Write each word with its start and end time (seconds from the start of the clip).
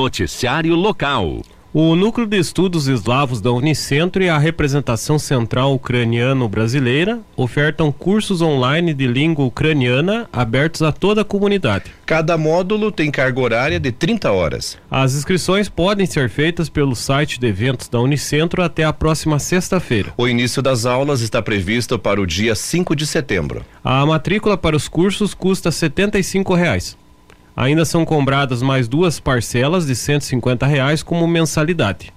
Noticiário 0.00 0.74
Local. 0.76 1.42
O 1.74 1.94
Núcleo 1.94 2.26
de 2.26 2.38
Estudos 2.38 2.88
Eslavos 2.88 3.38
da 3.42 3.52
Unicentro 3.52 4.22
e 4.22 4.30
a 4.30 4.38
representação 4.38 5.18
central 5.18 5.74
ucraniano-brasileira 5.74 7.20
ofertam 7.36 7.92
cursos 7.92 8.40
online 8.40 8.94
de 8.94 9.06
língua 9.06 9.44
ucraniana 9.44 10.26
abertos 10.32 10.80
a 10.80 10.90
toda 10.90 11.20
a 11.20 11.24
comunidade. 11.24 11.92
Cada 12.06 12.38
módulo 12.38 12.90
tem 12.90 13.10
carga 13.10 13.40
horária 13.40 13.78
de 13.78 13.92
30 13.92 14.32
horas. 14.32 14.78
As 14.90 15.14
inscrições 15.14 15.68
podem 15.68 16.06
ser 16.06 16.30
feitas 16.30 16.70
pelo 16.70 16.96
site 16.96 17.38
de 17.38 17.46
eventos 17.46 17.86
da 17.90 18.00
Unicentro 18.00 18.62
até 18.62 18.84
a 18.84 18.94
próxima 18.94 19.38
sexta-feira. 19.38 20.14
O 20.16 20.26
início 20.26 20.62
das 20.62 20.86
aulas 20.86 21.20
está 21.20 21.42
previsto 21.42 21.98
para 21.98 22.20
o 22.20 22.26
dia 22.26 22.54
5 22.54 22.96
de 22.96 23.06
setembro. 23.06 23.64
A 23.84 24.04
matrícula 24.06 24.56
para 24.56 24.74
os 24.74 24.88
cursos 24.88 25.34
custa 25.34 25.70
75 25.70 26.54
reais. 26.54 26.98
Ainda 27.56 27.84
são 27.84 28.04
cobradas 28.04 28.62
mais 28.62 28.88
duas 28.88 29.20
parcelas 29.20 29.86
de 29.86 29.94
150 29.94 30.66
reais 30.66 31.02
como 31.02 31.26
mensalidade. 31.26 32.12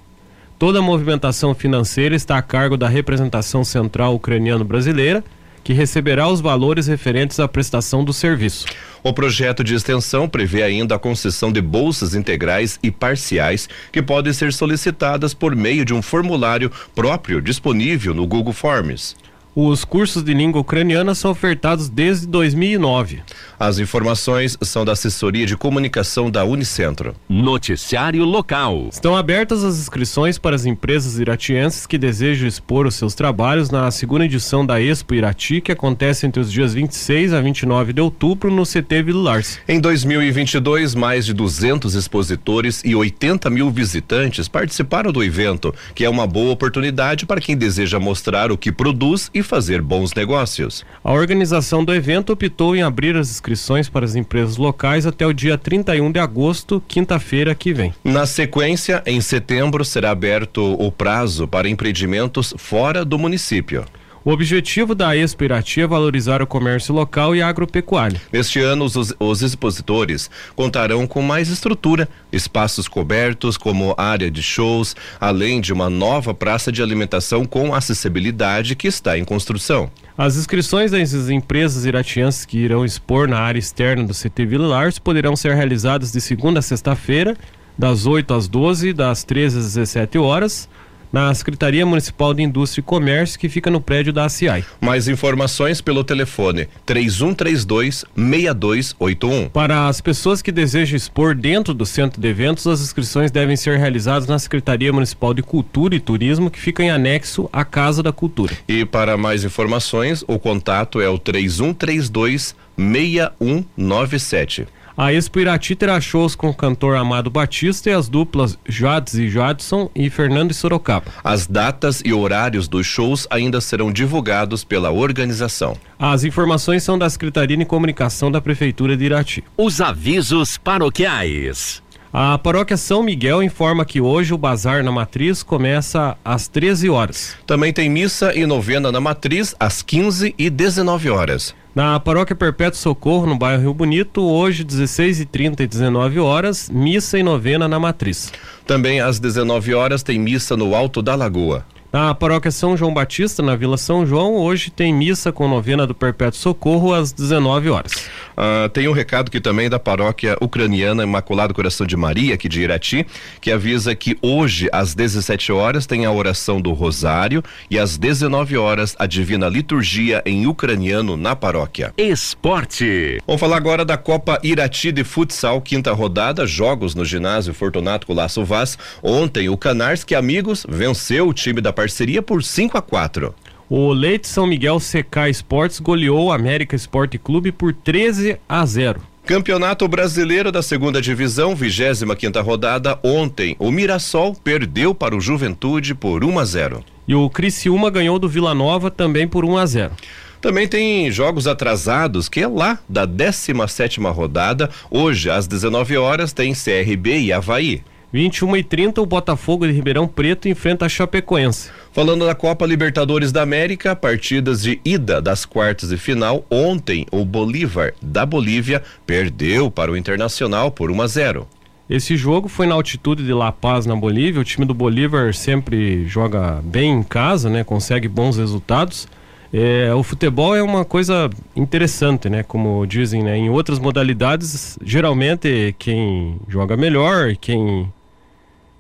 Toda 0.58 0.80
a 0.80 0.82
movimentação 0.82 1.54
financeira 1.54 2.16
está 2.16 2.38
a 2.38 2.42
cargo 2.42 2.78
da 2.78 2.88
representação 2.88 3.64
central 3.64 4.16
ucraniano-brasileira, 4.16 5.24
que 5.64 5.74
receberá 5.74 6.28
os 6.28 6.42
valores 6.42 6.88
referentes 6.88 7.40
à 7.40 7.48
prestação 7.48 8.04
do 8.04 8.14
serviço. 8.14 8.66
O 9.02 9.14
projeto 9.14 9.64
de 9.64 9.74
extensão 9.74 10.28
prevê 10.28 10.62
ainda 10.62 10.96
a 10.96 11.00
concessão 11.00 11.52
de 11.52 11.62
bolsas 11.62 12.14
integrais 12.16 12.80
e 12.84 12.92
parciais 12.92 13.68
que 13.92 14.02
podem 14.02 14.34
ser 14.34 14.54
solicitadas 14.54 15.34
por 15.34 15.56
meio 15.56 15.86
de 15.86 15.94
um 15.94 16.02
formulário 16.02 16.72
próprio 16.94 17.42
disponível 17.42 18.14
no 18.14 18.28
Google 18.28 18.54
Forms. 18.54 19.16
Os 19.56 19.86
cursos 19.86 20.24
de 20.24 20.34
língua 20.34 20.62
ucraniana 20.62 21.14
são 21.14 21.30
ofertados 21.30 21.88
desde 21.88 22.26
2009. 22.26 23.22
As 23.60 23.78
informações 23.78 24.58
são 24.62 24.84
da 24.84 24.94
assessoria 24.94 25.46
de 25.46 25.56
comunicação 25.56 26.32
da 26.32 26.44
Unicentro. 26.44 27.14
Noticiário 27.30 28.26
local. 28.26 28.88
Estão 28.92 29.16
abertas 29.16 29.64
as 29.64 29.78
inscrições 29.78 30.40
para 30.40 30.56
as 30.56 30.66
empresas 30.66 31.20
iratienses 31.20 31.86
que 31.86 32.00
desejam 32.00 32.48
expor 32.48 32.88
os 32.88 32.96
seus 32.96 33.14
trabalhos 33.14 33.70
na 33.70 33.92
segunda 33.92 34.26
edição 34.26 34.66
da 34.66 34.82
Expo 34.82 35.14
Irati, 35.14 35.62
que 35.62 35.72
acontece 35.72 36.26
entre 36.26 36.42
os 36.42 36.52
dias 36.52 36.74
26 36.74 37.32
a 37.32 37.40
29 37.40 37.94
de 37.94 38.02
outubro 38.02 38.50
no 38.50 38.64
CT 38.64 39.04
Vilars. 39.04 39.60
Em 39.68 39.80
2022, 39.80 40.96
mais 40.96 41.28
de 41.28 41.34
200 41.34 41.94
expositores 41.94 42.82
e 42.84 42.96
80 42.96 43.52
mil 43.52 43.70
visitantes 43.70 44.48
participaram 44.48 45.12
do 45.12 45.24
evento, 45.24 45.76
que 45.94 46.04
é 46.04 46.10
uma 46.10 46.26
boa 46.26 46.54
oportunidade 46.54 47.28
para 47.28 47.40
quem 47.40 47.56
deseja 47.56 48.00
mostrar 48.00 48.52
o 48.52 48.58
que 48.58 48.72
produz 48.72 49.30
e 49.32 49.43
fazer 49.44 49.82
bons 49.82 50.14
negócios. 50.14 50.86
A 51.04 51.12
organização 51.12 51.84
do 51.84 51.94
evento 51.94 52.34
optou 52.34 52.76
em 52.76 52.82
abrir 52.82 53.16
as 53.16 53.30
inscrições 53.30 53.90
para 53.90 54.06
as 54.06 54.16
empresas 54.16 54.58
locais 54.58 55.06
até 55.06 55.26
o 55.26 55.34
dia 55.34 55.58
31 55.58 56.12
de 56.12 56.20
agosto, 56.20 56.82
quinta-feira 56.88 57.54
que 57.54 57.74
vem. 57.74 57.94
Na 58.04 58.26
sequência, 58.26 59.04
em 59.06 59.22
setembro, 59.22 59.84
será 59.86 60.12
aberto 60.12 60.74
o 60.74 60.92
prazo 60.92 61.48
para 61.48 61.70
empreendimentos 61.70 62.54
fora 62.58 63.04
do 63.04 63.20
município. 63.20 63.86
O 64.26 64.32
objetivo 64.32 64.96
da 64.96 65.18
Expo 65.18 65.44
Irati 65.44 65.82
é 65.82 65.88
valorizar 65.88 66.42
o 66.42 66.48
comércio 66.48 66.96
local 66.96 67.36
e 67.36 67.42
agropecuário. 67.42 68.22
Este 68.32 68.62
ano, 68.62 68.86
os, 68.86 69.14
os, 69.20 69.42
expositores 69.42 70.32
contarão 70.56 71.06
com 71.06 71.22
mais 71.22 71.50
estrutura, 71.50 72.08
espaços 72.32 72.88
cobertos, 72.88 73.58
como 73.58 73.94
área 73.98 74.32
de 74.32 74.42
shows, 74.42 74.96
além 75.20 75.60
de 75.60 75.74
uma 75.74 75.90
nova 75.90 76.34
praça 76.34 76.72
de 76.72 76.82
alimentação 76.82 77.44
com 77.44 77.76
acessibilidade 77.76 78.78
que 78.78 78.88
está 78.88 79.18
em 79.18 79.26
construção. 79.26 79.92
As 80.18 80.38
inscrições 80.38 80.92
das 80.92 81.14
empresas 81.28 81.84
iratienses 81.84 82.46
que 82.46 82.60
irão 82.60 82.86
expor 82.86 83.28
na 83.28 83.40
área 83.40 83.60
externa 83.60 84.06
do 84.06 84.14
CT 84.14 84.46
Vila 84.46 84.68
Lars 84.68 84.98
poderão 85.00 85.36
ser 85.36 85.54
realizadas 85.54 86.14
de 86.14 86.22
segunda 86.22 86.60
a 86.60 86.62
sexta-feira, 86.62 87.36
das 87.78 88.06
8 88.06 88.34
às 88.34 88.48
12, 88.48 88.94
das 88.94 89.26
13 89.26 89.58
às 89.58 89.66
17 89.74 90.18
horas 90.18 90.70
na 91.14 91.32
Secretaria 91.36 91.86
Municipal 91.86 92.34
de 92.34 92.42
Indústria 92.42 92.82
e 92.82 92.84
Comércio, 92.84 93.40
que 93.40 93.48
fica 93.48 93.70
no 93.70 93.80
prédio 93.80 94.12
da 94.12 94.26
ACI. 94.26 94.66
Mais 94.82 95.08
informações 95.08 95.80
pelo 95.80 96.04
telefone 96.04 96.68
3132 96.88 98.04
6281. 98.16 99.50
Para 99.50 99.88
as 99.88 100.02
pessoas 100.02 100.42
que 100.42 100.52
desejam 100.52 100.98
expor 100.98 101.36
dentro 101.36 101.72
do 101.72 101.86
centro 101.86 102.20
de 102.20 102.28
eventos, 102.28 102.66
as 102.66 102.82
inscrições 102.82 103.30
devem 103.30 103.56
ser 103.56 103.78
realizadas 103.78 104.28
na 104.28 104.40
Secretaria 104.40 104.92
Municipal 104.92 105.36
de 105.36 105.44
Cultura 105.44 105.94
e 105.94 106.00
Turismo, 106.00 106.50
que 106.50 106.60
fica 106.60 106.82
em 106.82 106.90
anexo 106.90 107.48
à 107.54 107.64
Casa 107.64 108.02
da 108.02 108.12
Cultura. 108.12 108.58
E 108.68 108.84
para 108.84 109.16
mais 109.16 109.44
informações, 109.44 110.24
o 110.28 110.40
contato 110.40 111.00
é 111.00 111.08
o 111.08 111.20
3132 111.20 112.56
6197. 112.76 114.68
A 114.96 115.12
Expo 115.12 115.40
Irati 115.40 115.76
terá 115.76 116.00
shows 116.00 116.36
com 116.36 116.50
o 116.50 116.54
cantor 116.54 116.96
Amado 116.96 117.30
Batista 117.30 117.90
e 117.90 117.94
as 117.94 118.08
duplas 118.08 118.60
Jades 118.68 119.16
e 119.16 119.28
Jadson 119.28 119.90
e 119.96 120.08
Fernando 120.08 120.52
e 120.52 120.54
Sorocaba. 120.54 121.12
As 121.24 121.48
datas 121.48 122.04
e 122.06 122.14
horários 122.14 122.68
dos 122.68 122.86
shows 122.86 123.26
ainda 123.32 123.60
serão 123.60 123.92
divulgados 123.92 124.64
pela 124.64 124.92
organização. 124.92 125.76
As 125.98 126.24
informações 126.24 126.84
são 126.84 126.96
da 126.96 127.10
Secretaria 127.10 127.58
de 127.58 127.66
Comunicação 127.66 128.32
da 128.32 128.40
Prefeitura 128.40 128.96
de 128.96 129.06
Irati. 129.06 129.44
Os 129.58 129.82
avisos 129.82 130.60
paroquiais. 130.60 131.82
A 132.16 132.38
paróquia 132.38 132.78
São 132.78 133.02
Miguel 133.02 133.42
informa 133.42 133.84
que 133.84 134.00
hoje 134.00 134.32
o 134.36 134.38
bazar 134.38 134.84
na 134.84 134.92
Matriz 134.92 135.42
começa 135.42 136.16
às 136.24 136.48
13 136.48 136.88
horas. 136.88 137.36
Também 137.48 137.74
tem 137.74 137.90
missa 137.90 138.32
e 138.36 138.46
novena 138.46 138.92
na 138.92 139.02
Matriz 139.02 139.56
às 139.60 139.82
15 139.82 140.36
e 140.38 140.48
19 140.52 141.10
horas. 141.10 141.56
Na 141.76 142.00
paróquia 142.00 142.36
Perpétuo 142.36 142.78
Socorro, 142.78 143.26
no 143.26 143.36
bairro 143.36 143.64
Rio 143.64 143.74
Bonito, 143.74 144.22
hoje 144.22 144.64
16 144.64 145.22
e 145.22 145.26
30 145.26 145.64
e 145.64 145.68
19 145.68 146.20
horas, 146.20 146.70
missa 146.70 147.18
e 147.18 147.24
novena 147.24 147.68
na 147.68 147.80
Matriz. 147.80 148.32
Também 148.68 149.00
às 149.02 149.20
19 149.20 149.74
horas 149.74 150.04
tem 150.04 150.20
missa 150.20 150.56
no 150.56 150.76
Alto 150.76 151.02
da 151.02 151.16
Lagoa. 151.16 151.66
Na 151.94 152.16
paróquia 152.16 152.50
São 152.50 152.76
João 152.76 152.92
Batista, 152.92 153.44
na 153.44 153.56
Vila 153.56 153.78
São 153.78 154.04
João, 154.04 154.34
hoje 154.34 154.72
tem 154.72 154.92
missa 154.92 155.32
com 155.32 155.48
novena 155.48 155.86
do 155.86 155.94
Perpétuo 155.94 156.40
Socorro 156.40 156.92
às 156.92 157.12
19 157.12 157.70
horas. 157.70 158.10
Uh, 158.36 158.68
tem 158.70 158.88
um 158.88 158.94
recado 158.94 159.28
aqui 159.28 159.40
também 159.40 159.70
da 159.70 159.78
paróquia 159.78 160.36
ucraniana 160.42 161.04
Imaculado 161.04 161.54
Coração 161.54 161.86
de 161.86 161.96
Maria, 161.96 162.34
aqui 162.34 162.50
de 162.50 162.62
Irati, 162.62 163.06
que 163.40 163.52
avisa 163.52 163.94
que 163.94 164.18
hoje, 164.24 164.68
às 164.72 164.96
17 164.96 165.52
horas, 165.52 165.86
tem 165.86 166.04
a 166.04 166.12
oração 166.12 166.60
do 166.60 166.74
Rosário 166.74 167.44
e 167.70 167.78
às 167.78 167.96
19 167.96 168.58
horas 168.58 168.96
a 168.98 169.06
Divina 169.06 169.48
Liturgia 169.48 170.24
em 170.26 170.48
ucraniano 170.48 171.16
na 171.16 171.36
paróquia. 171.36 171.94
Esporte. 171.96 173.20
Vamos 173.28 173.40
falar 173.40 173.58
agora 173.58 173.86
da 173.86 173.98
Copa 173.98 174.40
Irati 174.42 174.92
de 174.92 175.04
Futsal, 175.04 175.62
quinta 175.62 175.94
rodada, 175.94 176.48
jogos 176.48 176.96
no 176.96 177.06
ginásio 177.06 177.54
Fortunato 177.54 178.08
Colasso 178.08 178.44
Vaz. 178.44 178.80
Ontem, 179.04 179.48
o 179.48 179.56
Canarski 179.56 180.16
Amigos 180.16 180.66
venceu 180.68 181.28
o 181.28 181.34
time 181.34 181.62
da 181.62 181.72
parceria 181.84 182.22
por 182.22 182.42
5 182.42 182.78
a 182.78 182.82
4. 182.82 183.36
O 183.70 183.92
Leite 183.92 184.26
São 184.26 184.48
Miguel 184.48 184.78
CK 184.78 185.30
Esportes 185.30 185.82
goleou 185.82 186.28
o 186.28 186.32
América 186.32 186.78
Esporte 186.78 187.18
Clube 187.18 187.52
por 187.52 187.74
13 187.74 188.38
a 188.48 188.66
0. 188.66 189.02
Campeonato 189.26 189.86
Brasileiro 189.86 190.50
da 190.50 190.62
Segunda 190.62 191.02
Divisão, 191.02 191.54
25 191.54 192.16
quinta 192.16 192.42
rodada, 192.42 192.98
ontem 193.04 193.58
o 193.60 193.70
Mirassol 193.70 194.34
perdeu 194.34 194.96
para 194.96 195.14
o 195.14 195.20
Juventude 195.20 195.94
por 195.94 196.24
1 196.24 196.40
a 196.40 196.46
0. 196.46 196.84
E 197.06 197.16
o 197.16 197.30
Criciúma 197.30 197.90
ganhou 197.90 198.18
do 198.18 198.30
Vila 198.30 198.56
Nova 198.56 198.90
também 198.90 199.28
por 199.28 199.44
1 199.44 199.58
a 199.58 199.66
0. 199.66 199.92
Também 200.40 200.70
tem 200.70 201.12
jogos 201.12 201.48
atrasados, 201.48 202.30
que 202.30 202.40
é 202.40 202.48
lá 202.48 202.80
da 202.88 203.06
17 203.06 204.00
rodada. 204.00 204.70
Hoje, 204.90 205.30
às 205.30 205.48
19 205.48 205.98
horas, 205.98 206.32
tem 206.32 206.54
CRB 206.54 207.20
e 207.20 207.34
Havaí. 207.34 207.82
21 208.14 208.58
e 208.58 208.64
30 208.64 209.02
o 209.02 209.08
Botafogo 209.08 209.66
de 209.66 209.74
Ribeirão 209.74 210.08
Preto 210.08 210.48
enfrenta 210.48 210.86
a 210.86 210.90
Chapecoense. 210.90 211.72
Falando 211.92 212.28
da 212.28 212.36
Copa 212.36 212.64
Libertadores 212.64 213.32
da 213.32 213.42
América, 213.42 213.96
partidas 213.96 214.62
de 214.62 214.80
ida 214.86 215.20
das 215.20 215.46
quartas 215.46 215.92
e 215.92 215.98
final. 215.98 216.46
Ontem, 216.48 217.08
o 217.12 217.26
Bolívar 217.26 217.96
da 218.00 218.24
Bolívia 218.24 218.84
perdeu 219.04 219.72
para 219.72 219.92
o 219.92 219.98
Internacional 219.98 220.70
por 220.70 220.92
1 220.92 221.02
a 221.02 221.08
0. 221.08 221.48
Esse 221.90 222.16
jogo 222.16 222.48
foi 222.48 222.68
na 222.68 222.76
altitude 222.76 223.26
de 223.26 223.34
La 223.34 223.52
Paz, 223.52 223.88
na 223.88 223.96
Bolívia. 223.96 224.42
O 224.42 224.46
time 224.46 224.64
do 224.64 224.76
Bolívar 224.76 225.34
sempre 225.34 226.08
joga 226.08 226.62
bem 226.64 226.92
em 226.92 227.02
casa, 227.02 227.50
né? 227.50 227.64
Consegue 227.64 228.08
bons 228.08 228.38
resultados. 228.38 229.08
É, 229.52 229.92
o 229.92 230.04
futebol 230.04 230.56
é 230.56 230.62
uma 230.62 230.86
coisa 230.86 231.32
interessante, 231.56 232.30
né? 232.30 232.44
Como 232.44 232.86
dizem, 232.86 233.24
né? 233.24 233.36
Em 233.36 233.50
outras 233.50 233.80
modalidades, 233.80 234.78
geralmente 234.84 235.76
quem 235.80 236.38
joga 236.48 236.78
melhor, 236.78 237.36
quem 237.42 237.92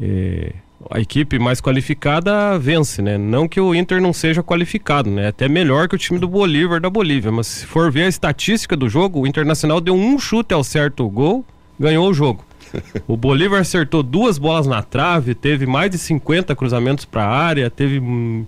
é, 0.01 0.53
a 0.89 0.99
equipe 0.99 1.39
mais 1.39 1.61
qualificada 1.61 2.57
vence, 2.57 3.01
né? 3.01 3.17
Não 3.17 3.47
que 3.47 3.59
o 3.59 3.73
Inter 3.73 4.01
não 4.01 4.13
seja 4.13 4.43
qualificado, 4.43 5.09
né? 5.09 5.27
Até 5.27 5.47
melhor 5.47 5.87
que 5.87 5.95
o 5.95 5.97
time 5.97 6.19
do 6.19 6.27
Bolívar 6.27 6.79
da 6.79 6.89
Bolívia, 6.89 7.31
mas 7.31 7.47
se 7.47 7.65
for 7.65 7.91
ver 7.91 8.03
a 8.03 8.09
estatística 8.09 8.75
do 8.75 8.89
jogo, 8.89 9.21
o 9.21 9.27
Internacional 9.27 9.79
deu 9.79 9.95
um 9.95 10.17
chute 10.19 10.53
ao 10.53 10.63
certo 10.63 11.07
gol, 11.09 11.45
ganhou 11.79 12.09
o 12.09 12.13
jogo. 12.13 12.43
O 13.07 13.15
Bolívar 13.15 13.61
acertou 13.61 14.01
duas 14.01 14.39
bolas 14.39 14.65
na 14.65 14.81
trave, 14.81 15.35
teve 15.35 15.67
mais 15.67 15.91
de 15.91 15.97
50 15.99 16.55
cruzamentos 16.55 17.05
para 17.05 17.23
a 17.23 17.29
área, 17.29 17.69
teve 17.69 17.99
hum, 17.99 18.47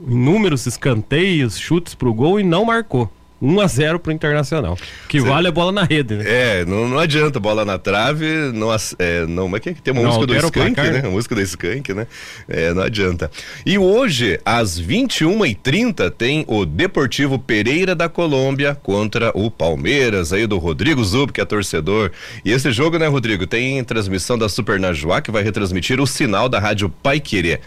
inúmeros 0.00 0.66
escanteios, 0.66 1.58
chutes 1.58 1.94
para 1.94 2.08
o 2.08 2.14
gol 2.14 2.40
e 2.40 2.42
não 2.42 2.64
marcou. 2.64 3.10
1 3.42 3.60
a 3.60 3.66
0 3.66 3.98
pro 3.98 4.12
Internacional. 4.12 4.78
Que 5.08 5.20
Cê... 5.20 5.26
vale 5.26 5.48
a 5.48 5.50
bola 5.50 5.72
na 5.72 5.82
rede, 5.82 6.14
né? 6.14 6.24
É, 6.24 6.64
não, 6.64 6.88
não 6.88 6.98
adianta 6.98 7.40
bola 7.40 7.64
na 7.64 7.76
trave, 7.76 8.52
não, 8.54 8.68
é, 8.98 9.26
não, 9.26 9.48
mas 9.48 9.60
que 9.60 9.74
tem 9.74 9.92
uma 9.92 10.02
não, 10.02 10.10
música 10.10 10.26
do 10.26 10.36
Skank, 10.36 10.80
né? 10.80 11.02
A 11.04 11.10
música 11.10 11.34
do 11.34 11.40
Skank, 11.40 11.92
né? 11.92 12.06
É, 12.48 12.72
não 12.72 12.82
adianta. 12.82 13.28
E 13.66 13.76
hoje, 13.76 14.38
às 14.44 14.80
21h30, 14.80 16.08
tem 16.12 16.44
o 16.46 16.64
Deportivo 16.64 17.36
Pereira 17.36 17.96
da 17.96 18.08
Colômbia 18.08 18.76
contra 18.80 19.32
o 19.34 19.50
Palmeiras, 19.50 20.32
aí 20.32 20.46
do 20.46 20.58
Rodrigo 20.58 21.02
Zub, 21.02 21.32
que 21.32 21.40
é 21.40 21.44
torcedor. 21.44 22.12
E 22.44 22.52
esse 22.52 22.70
jogo, 22.70 22.96
né, 22.96 23.08
Rodrigo, 23.08 23.44
tem 23.44 23.82
transmissão 23.82 24.38
da 24.38 24.48
Super 24.48 24.78
Najuá, 24.78 25.20
que 25.20 25.32
vai 25.32 25.42
retransmitir 25.42 26.00
o 26.00 26.06
sinal 26.06 26.48
da 26.48 26.60
Rádio 26.60 26.88
Pai 26.88 27.18
Querer. 27.18 27.60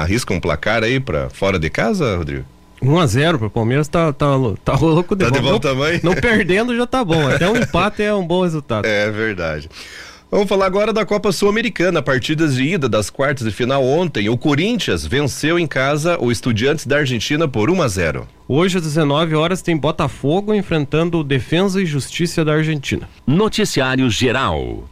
Arrisca 0.00 0.32
um 0.32 0.40
placar 0.40 0.82
aí 0.82 0.98
para 0.98 1.28
fora 1.28 1.58
de 1.58 1.68
casa, 1.68 2.16
Rodrigo? 2.16 2.44
1x0 2.82 3.38
pro 3.38 3.50
Palmeiras 3.50 3.88
tá, 3.88 4.12
tá, 4.12 4.26
tá 4.64 4.76
louco 4.76 5.14
de 5.14 5.24
tá 5.24 5.30
bom. 5.30 5.36
de 5.36 5.42
bom 5.42 5.52
não, 5.52 5.60
tamanho? 5.60 6.00
Não 6.02 6.14
perdendo 6.14 6.76
já 6.76 6.86
tá 6.86 7.04
bom. 7.04 7.28
Até 7.28 7.48
um 7.48 7.56
empate 7.60 8.02
é 8.02 8.14
um 8.14 8.26
bom 8.26 8.42
resultado. 8.42 8.86
É 8.86 9.10
verdade. 9.10 9.68
Vamos 10.30 10.48
falar 10.48 10.66
agora 10.66 10.92
da 10.92 11.04
Copa 11.04 11.32
Sul-Americana, 11.32 12.00
partidas 12.00 12.54
de 12.54 12.62
ida 12.62 12.88
das 12.88 13.10
quartas 13.10 13.44
de 13.44 13.52
final 13.52 13.84
ontem. 13.84 14.28
O 14.28 14.38
Corinthians 14.38 15.04
venceu 15.04 15.58
em 15.58 15.66
casa 15.66 16.16
o 16.20 16.30
Estudiantes 16.30 16.86
da 16.86 16.98
Argentina 16.98 17.48
por 17.48 17.68
1 17.68 17.82
a 17.82 17.88
0. 17.88 18.28
Hoje 18.46 18.76
às 18.76 18.84
19 18.84 19.34
horas 19.34 19.60
tem 19.60 19.76
Botafogo 19.76 20.54
enfrentando 20.54 21.18
o 21.18 21.24
Defensa 21.24 21.82
e 21.82 21.86
Justiça 21.86 22.44
da 22.44 22.52
Argentina. 22.52 23.08
Noticiário 23.26 24.08
Geral. 24.08 24.84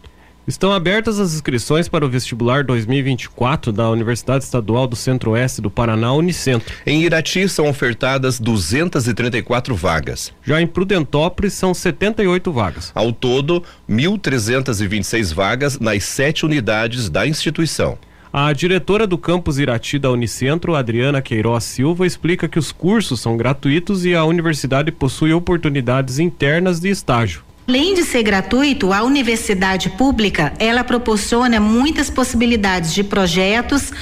Estão 0.48 0.72
abertas 0.72 1.20
as 1.20 1.34
inscrições 1.34 1.90
para 1.90 2.06
o 2.06 2.08
vestibular 2.08 2.64
2024 2.64 3.70
da 3.70 3.90
Universidade 3.90 4.44
Estadual 4.44 4.86
do 4.86 4.96
Centro-Oeste 4.96 5.60
do 5.60 5.70
Paraná, 5.70 6.10
Unicentro. 6.14 6.74
Em 6.86 7.02
Irati 7.02 7.46
são 7.50 7.68
ofertadas 7.68 8.40
234 8.40 9.74
vagas. 9.76 10.32
Já 10.42 10.58
em 10.58 10.66
Prudentópolis 10.66 11.52
são 11.52 11.74
78 11.74 12.50
vagas. 12.50 12.90
Ao 12.94 13.12
todo, 13.12 13.62
1.326 13.86 15.34
vagas 15.34 15.78
nas 15.78 16.02
sete 16.04 16.46
unidades 16.46 17.10
da 17.10 17.26
instituição. 17.26 17.98
A 18.32 18.50
diretora 18.54 19.06
do 19.06 19.18
campus 19.18 19.58
Irati 19.58 19.98
da 19.98 20.10
Unicentro, 20.10 20.74
Adriana 20.74 21.20
Queiroz 21.20 21.64
Silva, 21.64 22.06
explica 22.06 22.48
que 22.48 22.58
os 22.58 22.72
cursos 22.72 23.20
são 23.20 23.36
gratuitos 23.36 24.06
e 24.06 24.14
a 24.14 24.24
universidade 24.24 24.90
possui 24.92 25.34
oportunidades 25.34 26.18
internas 26.18 26.80
de 26.80 26.88
estágio. 26.88 27.47
Além 27.68 27.92
de 27.92 28.02
ser 28.02 28.22
gratuito, 28.22 28.94
a 28.94 29.02
universidade 29.02 29.90
pública 29.90 30.54
ela 30.58 30.82
proporciona 30.82 31.60
muitas 31.60 32.08
possibilidades 32.08 32.94
de 32.94 33.04
projetos, 33.04 33.92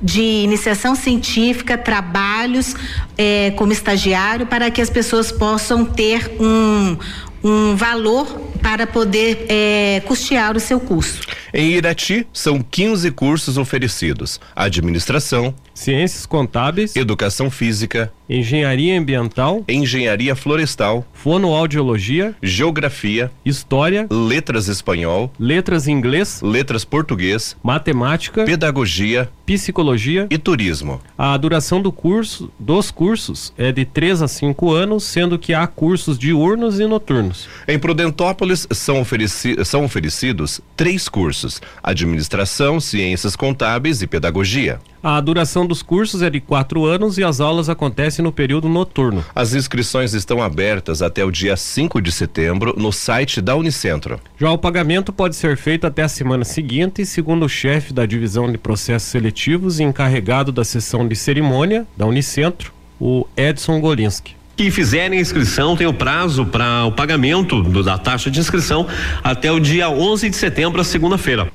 de 0.00 0.20
iniciação 0.20 0.94
científica, 0.94 1.76
trabalhos 1.76 2.76
eh, 3.18 3.52
como 3.56 3.72
estagiário 3.72 4.46
para 4.46 4.70
que 4.70 4.80
as 4.80 4.88
pessoas 4.88 5.32
possam 5.32 5.84
ter 5.84 6.36
um, 6.38 6.96
um 7.42 7.74
valor 7.74 8.26
para 8.62 8.86
poder 8.86 9.44
eh, 9.48 10.02
custear 10.06 10.56
o 10.56 10.60
seu 10.60 10.78
curso. 10.78 11.20
Em 11.52 11.72
Irati, 11.72 12.28
são 12.32 12.62
15 12.62 13.10
cursos 13.10 13.58
oferecidos: 13.58 14.40
administração, 14.54 15.52
ciências 15.76 16.24
contábeis, 16.26 16.96
educação 16.96 17.50
física, 17.50 18.10
engenharia 18.28 18.98
ambiental, 18.98 19.62
engenharia 19.68 20.34
florestal, 20.34 21.04
fonoaudiologia, 21.12 22.34
geografia, 22.42 23.30
história, 23.44 24.06
letras 24.10 24.66
espanhol, 24.68 25.30
letras 25.38 25.86
inglês, 25.86 26.40
letras 26.42 26.84
português, 26.84 27.56
matemática, 27.62 28.44
pedagogia, 28.44 29.28
psicologia. 29.44 30.26
E 30.30 30.38
turismo. 30.38 31.00
A 31.16 31.36
duração 31.36 31.80
do 31.80 31.92
curso, 31.92 32.50
dos 32.58 32.90
cursos 32.90 33.52
é 33.56 33.70
de 33.70 33.84
3 33.84 34.22
a 34.22 34.28
5 34.28 34.72
anos, 34.72 35.04
sendo 35.04 35.38
que 35.38 35.54
há 35.54 35.66
cursos 35.66 36.18
diurnos 36.18 36.80
e 36.80 36.86
noturnos. 36.86 37.48
Em 37.68 37.78
Prudentópolis 37.78 38.66
são, 38.72 39.00
ofereci 39.00 39.56
são 39.64 39.84
oferecidos 39.84 40.60
três 40.74 41.08
cursos: 41.08 41.60
administração, 41.82 42.80
ciências 42.80 43.36
contábeis 43.36 44.02
e 44.02 44.06
pedagogia. 44.06 44.80
A 45.02 45.20
duração 45.20 45.65
dos 45.66 45.82
cursos 45.82 46.22
é 46.22 46.30
de 46.30 46.40
quatro 46.40 46.84
anos 46.84 47.18
e 47.18 47.24
as 47.24 47.40
aulas 47.40 47.68
acontecem 47.68 48.22
no 48.22 48.32
período 48.32 48.68
noturno. 48.68 49.24
As 49.34 49.54
inscrições 49.54 50.14
estão 50.14 50.42
abertas 50.42 51.02
até 51.02 51.24
o 51.24 51.30
dia 51.30 51.56
5 51.56 52.00
de 52.00 52.12
setembro 52.12 52.74
no 52.76 52.92
site 52.92 53.40
da 53.40 53.54
Unicentro. 53.56 54.20
Já 54.38 54.50
o 54.50 54.58
pagamento 54.58 55.12
pode 55.12 55.36
ser 55.36 55.56
feito 55.56 55.86
até 55.86 56.02
a 56.02 56.08
semana 56.08 56.44
seguinte, 56.44 57.04
segundo 57.04 57.44
o 57.44 57.48
chefe 57.48 57.92
da 57.92 58.06
divisão 58.06 58.50
de 58.50 58.58
processos 58.58 59.10
seletivos 59.10 59.80
e 59.80 59.82
encarregado 59.82 60.52
da 60.52 60.64
sessão 60.64 61.06
de 61.06 61.16
cerimônia 61.16 61.86
da 61.96 62.06
Unicentro, 62.06 62.72
o 63.00 63.26
Edson 63.36 63.80
Golinski 63.80 64.36
que 64.56 64.70
fizerem 64.70 65.20
inscrição 65.20 65.76
tem 65.76 65.86
o 65.86 65.92
prazo 65.92 66.46
para 66.46 66.86
o 66.86 66.92
pagamento 66.92 67.62
do, 67.62 67.82
da 67.82 67.98
taxa 67.98 68.30
de 68.30 68.40
inscrição 68.40 68.86
até 69.22 69.52
o 69.52 69.60
dia 69.60 69.90
11 69.90 70.30
de 70.30 70.36
setembro, 70.36 70.82
segunda-feira. 70.82 71.52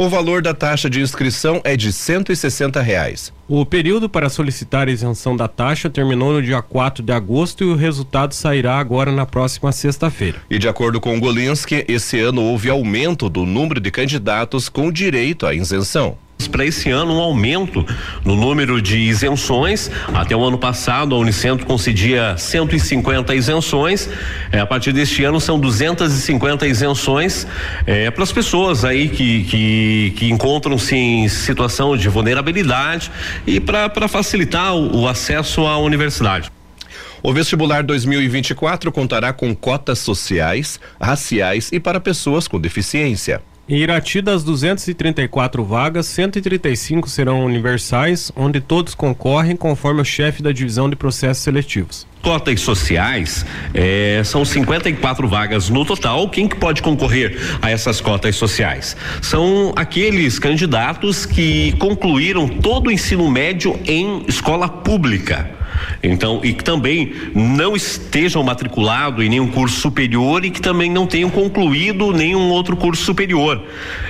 O 0.00 0.08
valor 0.08 0.40
da 0.40 0.54
taxa 0.54 0.88
de 0.88 0.98
inscrição 0.98 1.60
é 1.62 1.76
de 1.76 1.92
160 1.92 2.80
reais. 2.80 3.30
O 3.46 3.66
período 3.66 4.08
para 4.08 4.30
solicitar 4.30 4.88
a 4.88 4.90
isenção 4.90 5.36
da 5.36 5.46
taxa 5.46 5.90
terminou 5.90 6.32
no 6.32 6.42
dia 6.42 6.62
4 6.62 7.04
de 7.04 7.12
agosto 7.12 7.64
e 7.64 7.66
o 7.66 7.76
resultado 7.76 8.32
sairá 8.32 8.78
agora 8.78 9.12
na 9.12 9.26
próxima 9.26 9.70
sexta-feira. 9.72 10.38
E 10.48 10.58
de 10.58 10.66
acordo 10.66 11.02
com 11.02 11.14
o 11.14 11.20
Golinski, 11.20 11.84
esse 11.86 12.18
ano 12.18 12.42
houve 12.42 12.70
aumento 12.70 13.28
do 13.28 13.44
número 13.44 13.78
de 13.78 13.90
candidatos 13.90 14.70
com 14.70 14.90
direito 14.90 15.44
à 15.44 15.52
isenção 15.52 16.16
para 16.46 16.64
esse 16.64 16.90
ano 16.90 17.14
um 17.14 17.20
aumento 17.20 17.84
no 18.24 18.36
número 18.36 18.80
de 18.80 18.98
isenções. 18.98 19.90
Até 20.14 20.34
o 20.34 20.42
ano 20.42 20.58
passado, 20.58 21.14
a 21.14 21.18
Unicentro 21.18 21.66
concedia 21.66 22.36
150 22.36 23.34
isenções. 23.34 24.08
É, 24.52 24.60
a 24.60 24.66
partir 24.66 24.92
deste 24.92 25.24
ano, 25.24 25.40
são 25.40 25.58
250 25.58 26.66
isenções 26.66 27.46
é, 27.86 28.10
para 28.10 28.22
as 28.22 28.32
pessoas 28.32 28.84
aí 28.84 29.08
que, 29.08 29.44
que, 29.44 30.14
que 30.16 30.30
encontram-se 30.30 30.94
em 30.94 31.28
situação 31.28 31.96
de 31.96 32.08
vulnerabilidade 32.08 33.10
e 33.46 33.60
para 33.60 34.08
facilitar 34.08 34.74
o, 34.74 35.02
o 35.02 35.08
acesso 35.08 35.66
à 35.66 35.78
universidade. 35.78 36.50
O 37.22 37.34
vestibular 37.34 37.82
2024 37.82 38.90
contará 38.90 39.32
com 39.32 39.54
cotas 39.54 39.98
sociais, 39.98 40.80
raciais 41.00 41.70
e 41.70 41.78
para 41.78 42.00
pessoas 42.00 42.48
com 42.48 42.58
deficiência. 42.58 43.42
Em 43.70 43.76
Irati, 43.76 44.20
das 44.20 44.42
234 44.42 45.64
vagas, 45.64 46.06
135 46.06 47.08
serão 47.08 47.44
universais, 47.44 48.32
onde 48.34 48.60
todos 48.60 48.96
concorrem 48.96 49.54
conforme 49.54 50.00
o 50.00 50.04
chefe 50.04 50.42
da 50.42 50.50
divisão 50.50 50.90
de 50.90 50.96
processos 50.96 51.44
seletivos. 51.44 52.04
Cotas 52.20 52.62
sociais 52.62 53.46
eh, 53.72 54.22
são 54.24 54.44
54 54.44 55.28
vagas 55.28 55.70
no 55.70 55.84
total. 55.84 56.28
Quem 56.28 56.48
que 56.48 56.56
pode 56.56 56.82
concorrer 56.82 57.38
a 57.62 57.70
essas 57.70 58.00
cotas 58.00 58.34
sociais? 58.34 58.96
São 59.22 59.72
aqueles 59.76 60.40
candidatos 60.40 61.24
que 61.24 61.70
concluíram 61.78 62.48
todo 62.48 62.88
o 62.88 62.90
ensino 62.90 63.30
médio 63.30 63.78
em 63.86 64.24
escola 64.26 64.68
pública 64.68 65.59
então, 66.02 66.40
e 66.42 66.52
que 66.52 66.64
também 66.64 67.12
não 67.34 67.76
estejam 67.76 68.42
matriculados 68.42 69.24
em 69.24 69.28
nenhum 69.28 69.50
curso 69.50 69.80
superior 69.80 70.44
e 70.44 70.50
que 70.50 70.60
também 70.60 70.90
não 70.90 71.06
tenham 71.06 71.30
concluído 71.30 72.12
nenhum 72.12 72.50
outro 72.50 72.76
curso 72.76 73.04
superior. 73.04 73.62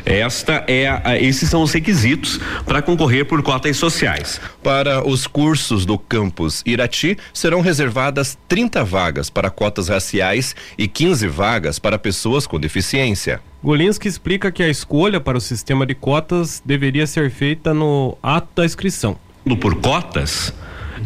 Esta 0.05 0.65
é 0.67 0.89
a, 0.89 1.19
esses 1.19 1.49
são 1.49 1.63
os 1.63 1.73
requisitos 1.73 2.41
para 2.65 2.83
concorrer 2.83 3.25
por 3.25 3.43
cotas 3.43 3.77
sociais. 3.77 4.41
Para 4.63 5.07
os 5.07 5.27
cursos 5.27 5.85
do 5.85 5.99
campus 5.99 6.63
Irati, 6.65 7.17
serão 7.33 7.61
reservadas 7.61 8.39
30 8.49 8.85
vagas 8.85 9.31
para 9.31 9.51
cotas 9.51 9.89
raciais 9.89 10.55
e 10.77 10.87
15 10.87 11.27
vagas 11.29 11.79
para 11.79 11.99
pessoas 11.99 12.47
com 12.47 12.59
deficiência. 12.59 13.41
Golinski 13.63 14.09
explica 14.09 14.51
que 14.51 14.63
a 14.63 14.69
escolha 14.69 15.21
para 15.21 15.37
o 15.37 15.41
sistema 15.41 15.85
de 15.85 15.95
cotas 15.95 16.63
deveria 16.65 17.07
ser 17.07 17.31
feita 17.31 17.75
no 17.75 18.17
ato 18.23 18.49
da 18.57 18.65
inscrição. 18.65 19.19
Por 19.61 19.75
cotas, 19.77 20.55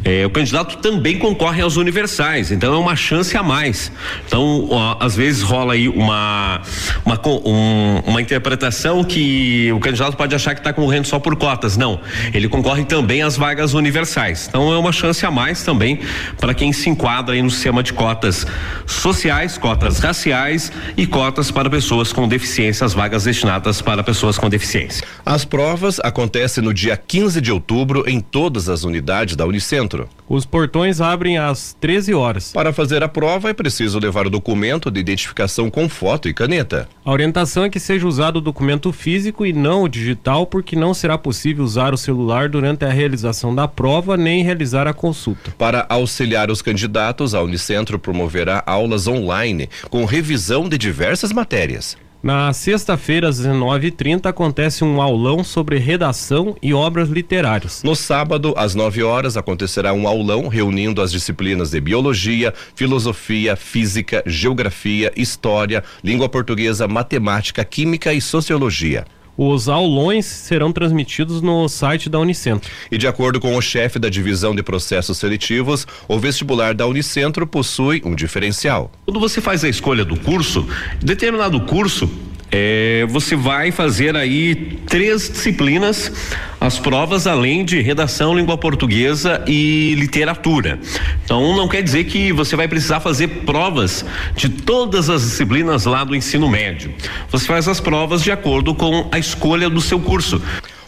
é, 0.03 0.27
o 0.27 0.31
candidato 0.31 0.79
também 0.79 1.19
concorre 1.19 1.63
aos 1.63 1.77
universais, 1.77 2.51
então 2.51 2.75
é 2.75 2.79
uma 2.79 2.97
chance 2.97 3.37
a 3.37 3.43
mais. 3.43 3.93
Então, 4.27 4.69
ó, 4.71 4.97
às 5.01 5.15
vezes 5.15 5.43
rola 5.43 5.75
aí 5.75 5.89
uma 5.89 6.61
uma, 7.05 7.21
um, 7.45 8.03
uma 8.07 8.21
interpretação 8.21 9.05
que 9.05 9.71
o 9.73 9.81
candidato 9.81 10.17
pode 10.17 10.35
achar 10.35 10.55
que 10.55 10.61
está 10.61 10.73
concorrendo 10.73 11.07
só 11.07 11.19
por 11.19 11.37
cotas. 11.37 11.77
Não, 11.77 12.01
ele 12.33 12.49
concorre 12.49 12.85
também 12.85 13.23
às 13.23 13.37
vagas 13.37 13.75
universais. 13.75 14.47
Então 14.49 14.73
é 14.73 14.79
uma 14.79 14.93
chance 14.93 15.25
a 15.25 15.31
mais 15.31 15.63
também 15.63 16.01
para 16.39 16.55
quem 16.55 16.73
se 16.73 16.89
enquadra 16.89 17.35
aí 17.35 17.43
no 17.43 17.51
sistema 17.51 17.83
de 17.83 17.93
cotas 17.93 18.47
sociais, 18.87 19.59
cotas 19.59 19.99
raciais 19.99 20.73
e 20.97 21.07
cotas 21.07 21.51
para 21.51 21.69
pessoas 21.71 22.13
com 22.13 22.27
deficiência, 22.27 22.85
as 22.85 22.95
vagas 22.95 23.25
destinadas 23.25 23.81
para 23.81 24.03
pessoas 24.03 24.39
com 24.39 24.49
deficiência. 24.49 25.07
As 25.25 25.45
provas 25.45 26.01
acontecem 26.01 26.63
no 26.63 26.73
dia 26.73 26.97
15 26.97 27.41
de 27.41 27.53
outubro 27.53 28.05
em 28.07 28.21
todas 28.21 28.69
as 28.69 28.85
unidades 28.85 29.37
da 29.37 29.47
Unicentro 29.47 29.84
Unicentro. 29.85 30.09
Os 30.29 30.45
portões 30.45 31.01
abrem 31.01 31.39
às 31.39 31.75
13 31.81 32.15
horas. 32.15 32.53
Para 32.53 32.73
fazer 32.73 33.03
a 33.03 33.09
prova 33.09 33.51
é 33.51 33.53
preciso 33.53 33.99
levar 33.99 34.27
o 34.27 34.31
documento 34.31 34.91
de 34.91 34.99
identificação 34.99 35.71
com 35.71 35.89
foto 35.89 36.29
e 36.29 36.35
caneta. 36.35 36.89
A 37.05 37.11
orientação 37.11 37.65
é 37.65 37.71
que 37.71 37.79
seja 37.79 38.07
usado 38.07 38.37
o 38.37 38.41
documento 38.41 38.91
físico 38.93 39.45
e 39.45 39.53
não 39.53 39.83
o 39.83 39.89
digital, 39.89 40.47
porque 40.47 40.75
não 40.75 40.95
será 40.95 41.19
possível 41.19 41.65
usar 41.65 41.93
o 41.93 41.99
celular 41.99 42.49
durante 42.49 42.85
a 42.85 42.91
realização 42.91 43.55
da 43.55 43.69
prova 43.69 44.17
nem 44.17 44.43
realizar 44.43 44.87
a 44.87 44.95
consulta. 44.95 45.53
Para 45.59 45.87
auxiliar 45.89 46.51
os 46.51 46.63
candidatos, 46.63 47.35
a 47.35 47.43
Unicentro 47.43 47.99
promoverá 47.99 48.63
aulas 48.67 49.07
online 49.07 49.69
com 49.91 50.05
revisão 50.05 50.69
de 50.69 50.79
diversas 50.79 51.33
matérias. 51.33 51.97
Na 52.25 52.55
sexta-feira, 52.55 53.29
às 53.29 53.39
19h30, 53.39 54.25
acontece 54.25 54.83
um 54.83 55.03
aulão 55.03 55.45
sobre 55.45 55.77
redação 55.77 56.57
e 56.63 56.73
obras 56.73 57.11
literárias. 57.11 57.83
No 57.83 57.95
sábado, 57.95 58.55
às 58.57 58.75
9 58.75 59.03
horas, 59.03 59.37
acontecerá 59.37 59.93
um 59.93 60.09
aulão 60.09 60.49
reunindo 60.49 61.03
as 61.03 61.13
disciplinas 61.13 61.73
de 61.73 61.81
biologia, 61.83 62.55
filosofia, 62.75 63.55
física, 63.57 64.23
geografia, 64.25 65.13
história, 65.15 65.85
língua 66.03 66.27
portuguesa, 66.27 66.89
matemática, 66.89 67.63
química 67.63 68.11
e 68.15 68.23
sociologia. 68.23 69.05
Os 69.37 69.69
aulões 69.69 70.27
serão 70.27 70.73
transmitidos 70.73 71.43
no 71.43 71.69
site 71.69 72.09
da 72.09 72.19
Unicentro. 72.21 72.71
E 72.91 72.97
de 72.97 73.09
acordo 73.09 73.41
com 73.41 73.57
o 73.57 73.61
chefe 73.61 73.99
da 73.99 74.09
divisão 74.09 74.55
de 74.55 74.63
processos 74.63 75.19
seletivos, 75.19 75.87
o 76.07 76.19
vestibular 76.19 76.73
da 76.73 76.87
Unicentro 76.87 77.47
possui 77.47 78.01
um 78.05 78.15
diferencial. 78.15 78.93
Quando 79.05 79.19
você 79.19 79.41
faz 79.41 79.65
a 79.65 79.69
escolha 79.69 80.05
do 80.05 80.19
curso, 80.19 80.67
determinado 81.03 81.61
curso 81.63 82.09
é, 82.51 83.07
você 83.09 83.35
vai 83.35 83.71
fazer 83.71 84.17
aí 84.17 84.79
três 84.87 85.29
disciplinas, 85.29 86.13
as 86.61 86.79
provas 86.79 87.27
além 87.27 87.65
de 87.65 87.81
redação, 87.81 88.35
língua 88.35 88.57
portuguesa 88.57 89.43
e 89.47 89.95
literatura. 89.97 90.79
Então 91.25 91.57
não 91.57 91.69
quer 91.69 91.83
dizer 91.83 92.05
que 92.05 92.33
você 92.33 92.57
vai 92.57 92.69
precisar 92.69 93.01
fazer 93.01 93.29
provas 93.45 94.05
de 94.37 94.49
todas 94.49 95.11
as 95.11 95.23
disciplinas 95.23 95.85
lá 95.85 96.05
do 96.05 96.15
ensino 96.15 96.49
médio. 96.49 96.95
Você 97.31 97.47
faz 97.47 97.69
as 97.69 97.81
provas 97.81 98.23
de 98.23 98.31
acordo 98.31 98.75
com 98.75 99.09
a 99.11 99.19
escolha 99.19 99.69
do 99.69 99.81
seu 99.81 99.99
curso. 99.99 100.41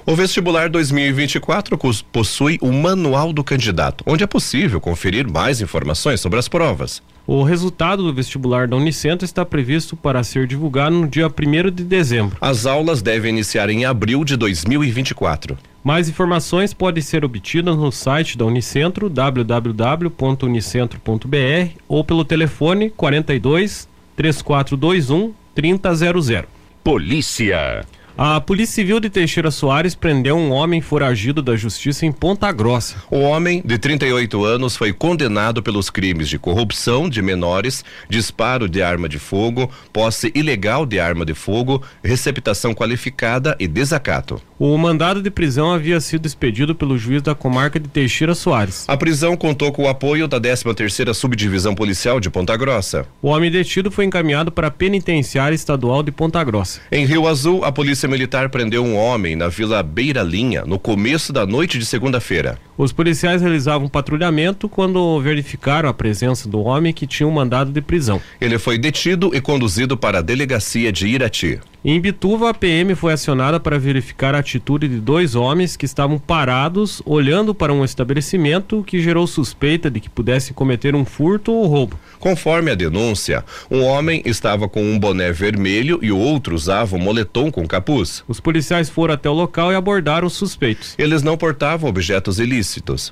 O 0.09 0.15
vestibular 0.15 0.71
2024 0.71 1.77
possui 2.13 2.59
o 2.63 2.71
manual 2.71 3.33
do 3.33 3.43
candidato, 3.43 4.05
onde 4.07 4.23
é 4.23 4.27
possível 4.27 4.81
conferir 4.81 5.29
mais 5.29 5.61
informações 5.61 6.21
sobre 6.21 6.39
as 6.39 6.47
provas. 6.47 7.03
O 7.27 7.43
resultado 7.43 8.05
do 8.05 8.15
vestibular 8.15 8.69
da 8.69 8.77
Unicentro 8.77 9.25
está 9.25 9.45
previsto 9.45 9.97
para 9.97 10.23
ser 10.23 10.47
divulgado 10.47 10.95
no 10.95 11.09
dia 11.09 11.27
1 11.27 11.73
de 11.73 11.83
dezembro. 11.83 12.37
As 12.41 12.67
aulas 12.67 13.03
devem 13.03 13.33
iniciar 13.33 13.69
em 13.69 13.85
abril 13.85 14.25
de 14.25 14.37
2024. 14.37 15.59
Mais 15.83 16.09
informações 16.09 16.73
podem 16.73 17.03
ser 17.03 17.25
obtidas 17.25 17.77
no 17.77 17.91
site 17.91 18.39
da 18.39 18.45
Unicentro, 18.45 19.11
www.unicentro.br 19.11 21.71
ou 21.89 22.05
pelo 22.05 22.25
telefone 22.25 22.91
42 22.91 23.89
3421 24.15 25.35
3000. 25.53 26.45
Polícia. 26.85 27.85
A 28.18 28.40
Polícia 28.40 28.76
Civil 28.76 28.99
de 28.99 29.11
Teixeira 29.11 29.50
Soares 29.50 29.94
prendeu 29.94 30.38
um 30.38 30.50
homem 30.50 30.80
foragido 30.80 31.42
da 31.42 31.54
justiça 31.54 32.06
em 32.06 32.12
Ponta 32.12 32.50
Grossa. 32.50 32.96
O 33.11 33.18
homem, 33.18 33.61
de 33.62 33.76
38 33.76 34.42
anos, 34.42 34.75
foi 34.75 34.90
condenado 34.90 35.62
pelos 35.62 35.90
crimes 35.90 36.26
de 36.26 36.38
corrupção 36.38 37.11
de 37.11 37.20
menores, 37.20 37.85
disparo 38.08 38.70
de 38.70 38.82
arma 38.82 39.06
de 39.06 39.18
fogo, 39.18 39.70
posse 39.92 40.32
ilegal 40.35 40.87
de 40.87 40.99
arma 40.99 41.26
de 41.26 41.35
fogo, 41.35 41.82
receptação 42.02 42.73
qualificada 42.73 43.54
e 43.61 43.68
desacato. 43.68 44.40
O 44.58 44.75
mandado 44.78 45.20
de 45.20 45.30
prisão 45.30 45.70
havia 45.70 46.00
sido 46.00 46.25
expedido 46.25 46.75
pelo 46.75 46.96
juiz 46.96 47.20
da 47.20 47.35
comarca 47.35 47.78
de 47.78 47.90
Teixeira 47.90 48.35
Soares. 48.35 48.87
A 48.88 48.96
prisão 48.96 49.37
contou 49.37 49.70
com 49.70 49.82
o 49.82 49.88
apoio 49.88 50.26
da 50.26 50.40
13ª 50.40 51.12
Subdivisão 51.12 51.75
Policial 51.75 52.18
de 52.18 52.30
Ponta 52.30 52.56
Grossa. 52.56 53.06
O 53.20 53.28
homem 53.28 53.50
detido 53.50 53.90
foi 53.90 54.06
encaminhado 54.06 54.50
para 54.50 54.68
a 54.68 54.70
Penitenciária 54.70 55.54
Estadual 55.54 56.02
de 56.02 56.11
Ponta 56.11 56.42
Grossa. 56.42 56.80
Em 56.90 57.04
Rio 57.04 57.28
Azul, 57.28 57.62
a 57.62 57.70
Polícia 58.07 58.09
Militar 58.09 58.49
prendeu 58.49 58.85
um 58.85 58.95
homem 58.95 59.35
na 59.35 59.49
Vila 59.49 59.83
Beira 59.83 60.23
Linha 60.23 60.65
no 60.65 60.79
começo 60.79 61.33
da 61.33 61.45
noite 61.45 61.77
de 61.77 61.85
segunda-feira. 61.85 62.57
Os 62.78 62.92
policiais 62.92 63.40
realizavam 63.40 63.88
patrulhamento 63.88 64.68
quando 64.68 65.18
verificaram 65.21 65.88
a 65.88 65.95
presença 65.95 66.47
do 66.47 66.61
homem 66.61 66.92
que 66.92 67.06
tinha 67.06 67.26
um 67.26 67.33
mandado 67.33 67.73
de 67.73 67.80
prisão. 67.80 68.21
Ele 68.38 68.59
foi 68.59 68.76
detido 68.76 69.35
e 69.35 69.40
conduzido 69.40 69.97
para 69.97 70.18
a 70.18 70.23
delegacia 70.23 70.92
de 70.92 71.06
Irati. 71.06 71.59
Em 71.83 72.00
Bituva, 72.00 72.50
a 72.50 72.54
PM 72.54 72.97
foi 72.97 73.12
acionada 73.12 73.61
para 73.61 73.78
verificar 73.78 74.35
a 74.35 74.40
atitude 74.40 74.88
de 74.88 74.99
dois 74.99 75.37
homens 75.37 75.76
que 75.76 75.87
estavam 75.87 76.18
parados 76.18 77.00
olhando 77.06 77.54
para 77.54 77.73
um 77.73 77.85
estabelecimento 77.85 78.83
que 78.85 79.00
gerou 79.00 79.25
suspeita 79.25 79.88
de 79.88 80.00
que 80.00 80.11
pudessem 80.11 80.52
cometer 80.52 80.97
um 80.97 81.04
furto 81.04 81.52
ou 81.52 81.66
roubo. 81.66 81.97
Conforme 82.18 82.73
a 82.73 82.75
denúncia, 82.75 83.45
um 83.71 83.85
homem 83.85 84.21
estava 84.25 84.68
com 84.68 84.83
um 84.83 84.99
boné 84.99 85.30
vermelho 85.30 86.00
e 86.02 86.11
o 86.11 86.18
outro 86.18 86.56
usava 86.56 86.97
um 86.97 86.99
moletom 86.99 87.52
com 87.52 87.64
capuz. 87.68 88.25
Os 88.26 88.40
policiais 88.40 88.90
foram 88.90 89.14
até 89.14 89.30
o 89.30 89.35
local 89.35 89.71
e 89.71 89.76
abordaram 89.76 90.26
os 90.26 90.33
suspeitos. 90.33 90.97
Eles 90.99 91.23
não 91.23 91.37
portavam 91.37 91.88
objetos 91.88 92.40
ilícitos. 92.40 92.65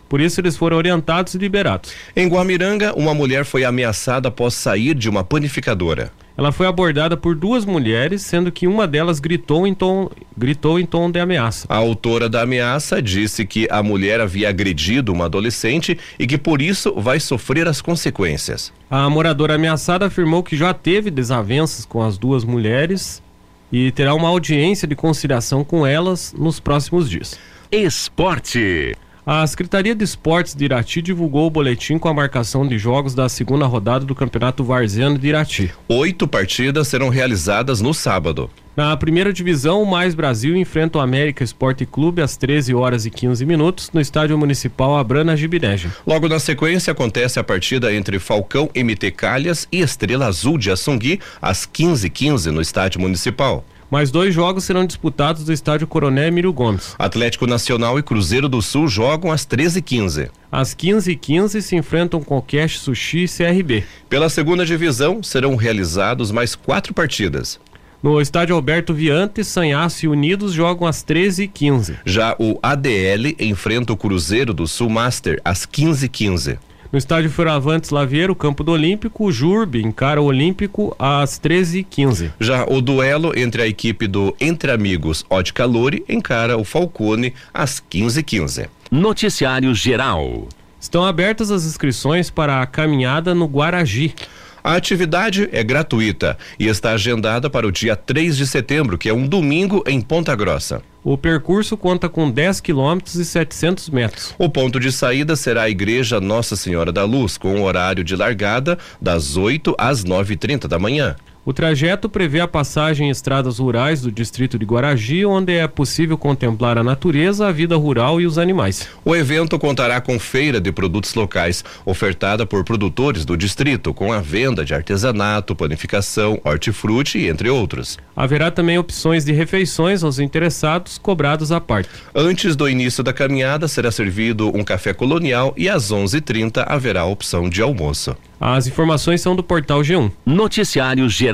Por 0.08 0.20
isso, 0.20 0.40
eles 0.40 0.56
foram 0.56 0.76
orientados 0.76 1.34
e 1.34 1.38
liberados. 1.38 1.92
Em 2.14 2.28
Guamiranga, 2.28 2.92
uma 2.94 3.14
mulher 3.14 3.44
foi 3.44 3.64
ameaçada 3.64 4.28
após 4.28 4.54
sair 4.54 4.94
de 4.94 5.08
uma 5.08 5.24
panificadora. 5.24 6.12
Ela 6.36 6.50
foi 6.50 6.66
abordada 6.66 7.16
por 7.16 7.36
duas 7.36 7.64
mulheres, 7.64 8.22
sendo 8.22 8.50
que 8.50 8.66
uma 8.66 8.88
delas 8.88 9.20
gritou 9.20 9.68
em 9.68 9.72
tom, 9.72 10.10
gritou 10.36 10.80
em 10.80 10.86
tom 10.86 11.08
de 11.08 11.20
ameaça. 11.20 11.66
A 11.70 11.76
autora 11.76 12.28
da 12.28 12.42
ameaça 12.42 13.00
disse 13.00 13.46
que 13.46 13.68
a 13.70 13.82
mulher 13.84 14.20
havia 14.20 14.48
agredido 14.48 15.12
uma 15.12 15.26
adolescente 15.26 15.96
e 16.18 16.26
que 16.26 16.36
por 16.36 16.60
isso 16.60 16.92
vai 16.96 17.20
sofrer 17.20 17.68
as 17.68 17.80
consequências. 17.80 18.72
A 18.90 19.08
moradora 19.08 19.54
ameaçada 19.54 20.06
afirmou 20.06 20.42
que 20.42 20.56
já 20.56 20.74
teve 20.74 21.08
desavenças 21.08 21.84
com 21.86 22.02
as 22.02 22.18
duas 22.18 22.42
mulheres 22.44 23.22
e 23.70 23.92
terá 23.92 24.12
uma 24.12 24.28
audiência 24.28 24.88
de 24.88 24.96
conciliação 24.96 25.62
com 25.62 25.86
elas 25.86 26.34
nos 26.36 26.58
próximos 26.58 27.08
dias. 27.08 27.38
Esporte. 27.70 28.96
A 29.26 29.46
Secretaria 29.46 29.94
de 29.94 30.04
Esportes 30.04 30.54
de 30.54 30.66
Irati 30.66 31.00
divulgou 31.00 31.46
o 31.46 31.50
boletim 31.50 31.98
com 31.98 32.08
a 32.08 32.12
marcação 32.12 32.68
de 32.68 32.76
jogos 32.76 33.14
da 33.14 33.26
segunda 33.26 33.64
rodada 33.64 34.04
do 34.04 34.14
Campeonato 34.14 34.62
Varziano 34.62 35.18
de 35.18 35.28
Irati. 35.28 35.72
Oito 35.88 36.28
partidas 36.28 36.88
serão 36.88 37.08
realizadas 37.08 37.80
no 37.80 37.94
sábado. 37.94 38.50
Na 38.76 38.94
primeira 38.98 39.32
divisão, 39.32 39.82
o 39.82 39.90
Mais 39.90 40.14
Brasil 40.14 40.54
enfrenta 40.54 40.98
o 40.98 41.00
América 41.00 41.42
Esporte 41.42 41.86
Clube 41.86 42.20
às 42.20 42.36
13 42.36 42.74
horas 42.74 43.06
e 43.06 43.10
15 43.10 43.46
minutos 43.46 43.90
no 43.94 44.00
Estádio 44.00 44.36
Municipal 44.36 44.98
Abrana 44.98 45.34
Gibineja. 45.34 45.90
Logo 46.06 46.28
na 46.28 46.38
sequência 46.38 46.90
acontece 46.90 47.38
a 47.38 47.44
partida 47.44 47.94
entre 47.94 48.18
Falcão 48.18 48.68
MT 48.76 49.10
Calhas 49.12 49.66
e 49.72 49.80
Estrela 49.80 50.26
Azul 50.26 50.58
de 50.58 50.70
Assungui 50.70 51.18
às 51.40 51.66
15h15 51.66 52.46
no 52.50 52.60
Estádio 52.60 53.00
Municipal. 53.00 53.64
Mais 53.94 54.10
dois 54.10 54.34
jogos 54.34 54.64
serão 54.64 54.84
disputados 54.84 55.46
no 55.46 55.52
estádio 55.52 55.86
Coronel 55.86 56.26
Emílio 56.26 56.52
Gomes. 56.52 56.96
Atlético 56.98 57.46
Nacional 57.46 57.96
e 57.96 58.02
Cruzeiro 58.02 58.48
do 58.48 58.60
Sul 58.60 58.88
jogam 58.88 59.30
às 59.30 59.46
13h15. 59.46 60.30
Às 60.50 60.74
15h15 60.74 61.60
se 61.60 61.76
enfrentam 61.76 62.20
Conquest 62.20 62.78
Sushi 62.78 63.22
e 63.22 63.28
CRB. 63.28 63.84
Pela 64.08 64.28
segunda 64.28 64.66
divisão 64.66 65.22
serão 65.22 65.54
realizados 65.54 66.32
mais 66.32 66.56
quatro 66.56 66.92
partidas. 66.92 67.60
No 68.02 68.20
estádio 68.20 68.56
Alberto 68.56 68.92
Viante, 68.92 69.44
Sanhaço 69.44 70.04
e 70.04 70.08
Unidos 70.08 70.52
jogam 70.52 70.88
às 70.88 71.04
13h15. 71.04 71.98
Já 72.04 72.34
o 72.36 72.58
ADL 72.60 73.36
enfrenta 73.38 73.92
o 73.92 73.96
Cruzeiro 73.96 74.52
do 74.52 74.66
Sul 74.66 74.90
Master 74.90 75.40
às 75.44 75.64
15h15. 75.64 76.58
No 76.94 76.98
estádio 76.98 77.28
Feravantes 77.28 77.90
Laveiro, 77.90 78.36
campo 78.36 78.62
do 78.62 78.70
Olímpico, 78.70 79.24
o 79.24 79.32
Jurbe 79.32 79.82
encara 79.82 80.22
o 80.22 80.26
Olímpico 80.26 80.94
às 80.96 81.40
13h15. 81.40 82.30
Já 82.38 82.64
o 82.70 82.80
duelo 82.80 83.36
entre 83.36 83.62
a 83.62 83.66
equipe 83.66 84.06
do 84.06 84.32
Entre 84.40 84.70
Amigos 84.70 85.26
Odd 85.28 85.52
Calori 85.52 86.04
encara 86.08 86.56
o 86.56 86.62
Falcone 86.62 87.34
às 87.52 87.82
15h15. 87.90 88.68
Noticiário 88.92 89.74
Geral. 89.74 90.46
Estão 90.80 91.04
abertas 91.04 91.50
as 91.50 91.64
inscrições 91.64 92.30
para 92.30 92.62
a 92.62 92.66
caminhada 92.66 93.34
no 93.34 93.46
Guaragi. 93.46 94.14
A 94.62 94.76
atividade 94.76 95.48
é 95.50 95.64
gratuita 95.64 96.38
e 96.60 96.68
está 96.68 96.92
agendada 96.92 97.50
para 97.50 97.66
o 97.66 97.72
dia 97.72 97.96
3 97.96 98.36
de 98.36 98.46
setembro, 98.46 98.96
que 98.96 99.08
é 99.08 99.12
um 99.12 99.26
domingo 99.26 99.82
em 99.84 100.00
Ponta 100.00 100.36
Grossa. 100.36 100.80
O 101.04 101.18
percurso 101.18 101.76
conta 101.76 102.08
com 102.08 102.30
10 102.30 102.62
quilômetros 102.62 103.16
e 103.16 103.26
700 103.26 103.90
metros. 103.90 104.34
O 104.38 104.48
ponto 104.48 104.80
de 104.80 104.90
saída 104.90 105.36
será 105.36 105.64
a 105.64 105.70
Igreja 105.70 106.18
Nossa 106.18 106.56
Senhora 106.56 106.90
da 106.90 107.04
Luz, 107.04 107.36
com 107.36 107.62
horário 107.62 108.02
de 108.02 108.16
largada 108.16 108.78
das 108.98 109.36
8 109.36 109.74
às 109.76 110.02
9h30 110.02 110.66
da 110.66 110.78
manhã. 110.78 111.14
O 111.46 111.52
trajeto 111.52 112.08
prevê 112.08 112.40
a 112.40 112.48
passagem 112.48 113.08
em 113.08 113.10
estradas 113.10 113.58
rurais 113.58 114.00
do 114.00 114.10
distrito 114.10 114.58
de 114.58 114.64
Guaragi, 114.64 115.26
onde 115.26 115.52
é 115.52 115.68
possível 115.68 116.16
contemplar 116.16 116.78
a 116.78 116.82
natureza, 116.82 117.46
a 117.46 117.52
vida 117.52 117.76
rural 117.76 118.18
e 118.18 118.26
os 118.26 118.38
animais. 118.38 118.88
O 119.04 119.14
evento 119.14 119.58
contará 119.58 120.00
com 120.00 120.18
feira 120.18 120.58
de 120.58 120.72
produtos 120.72 121.12
locais, 121.12 121.62
ofertada 121.84 122.46
por 122.46 122.64
produtores 122.64 123.26
do 123.26 123.36
distrito, 123.36 123.92
com 123.92 124.10
a 124.10 124.22
venda 124.22 124.64
de 124.64 124.72
artesanato, 124.72 125.54
panificação, 125.54 126.40
hortifruti, 126.42 127.26
entre 127.26 127.50
outros. 127.50 127.98
Haverá 128.16 128.50
também 128.50 128.78
opções 128.78 129.22
de 129.22 129.32
refeições 129.32 130.02
aos 130.02 130.18
interessados, 130.18 130.96
cobrados 130.96 131.52
à 131.52 131.60
parte. 131.60 131.90
Antes 132.14 132.56
do 132.56 132.66
início 132.66 133.04
da 133.04 133.12
caminhada, 133.12 133.68
será 133.68 133.90
servido 133.90 134.48
um 134.56 134.64
café 134.64 134.94
colonial 134.94 135.52
e 135.58 135.68
às 135.68 135.92
11:30 135.92 136.64
haverá 136.66 137.02
a 137.02 137.06
opção 137.06 137.50
de 137.50 137.60
almoço. 137.60 138.16
As 138.40 138.66
informações 138.66 139.20
são 139.20 139.34
do 139.34 139.42
portal 139.42 139.80
G1. 139.80 140.10
Noticiário 140.26 141.08
Geral. 141.08 141.33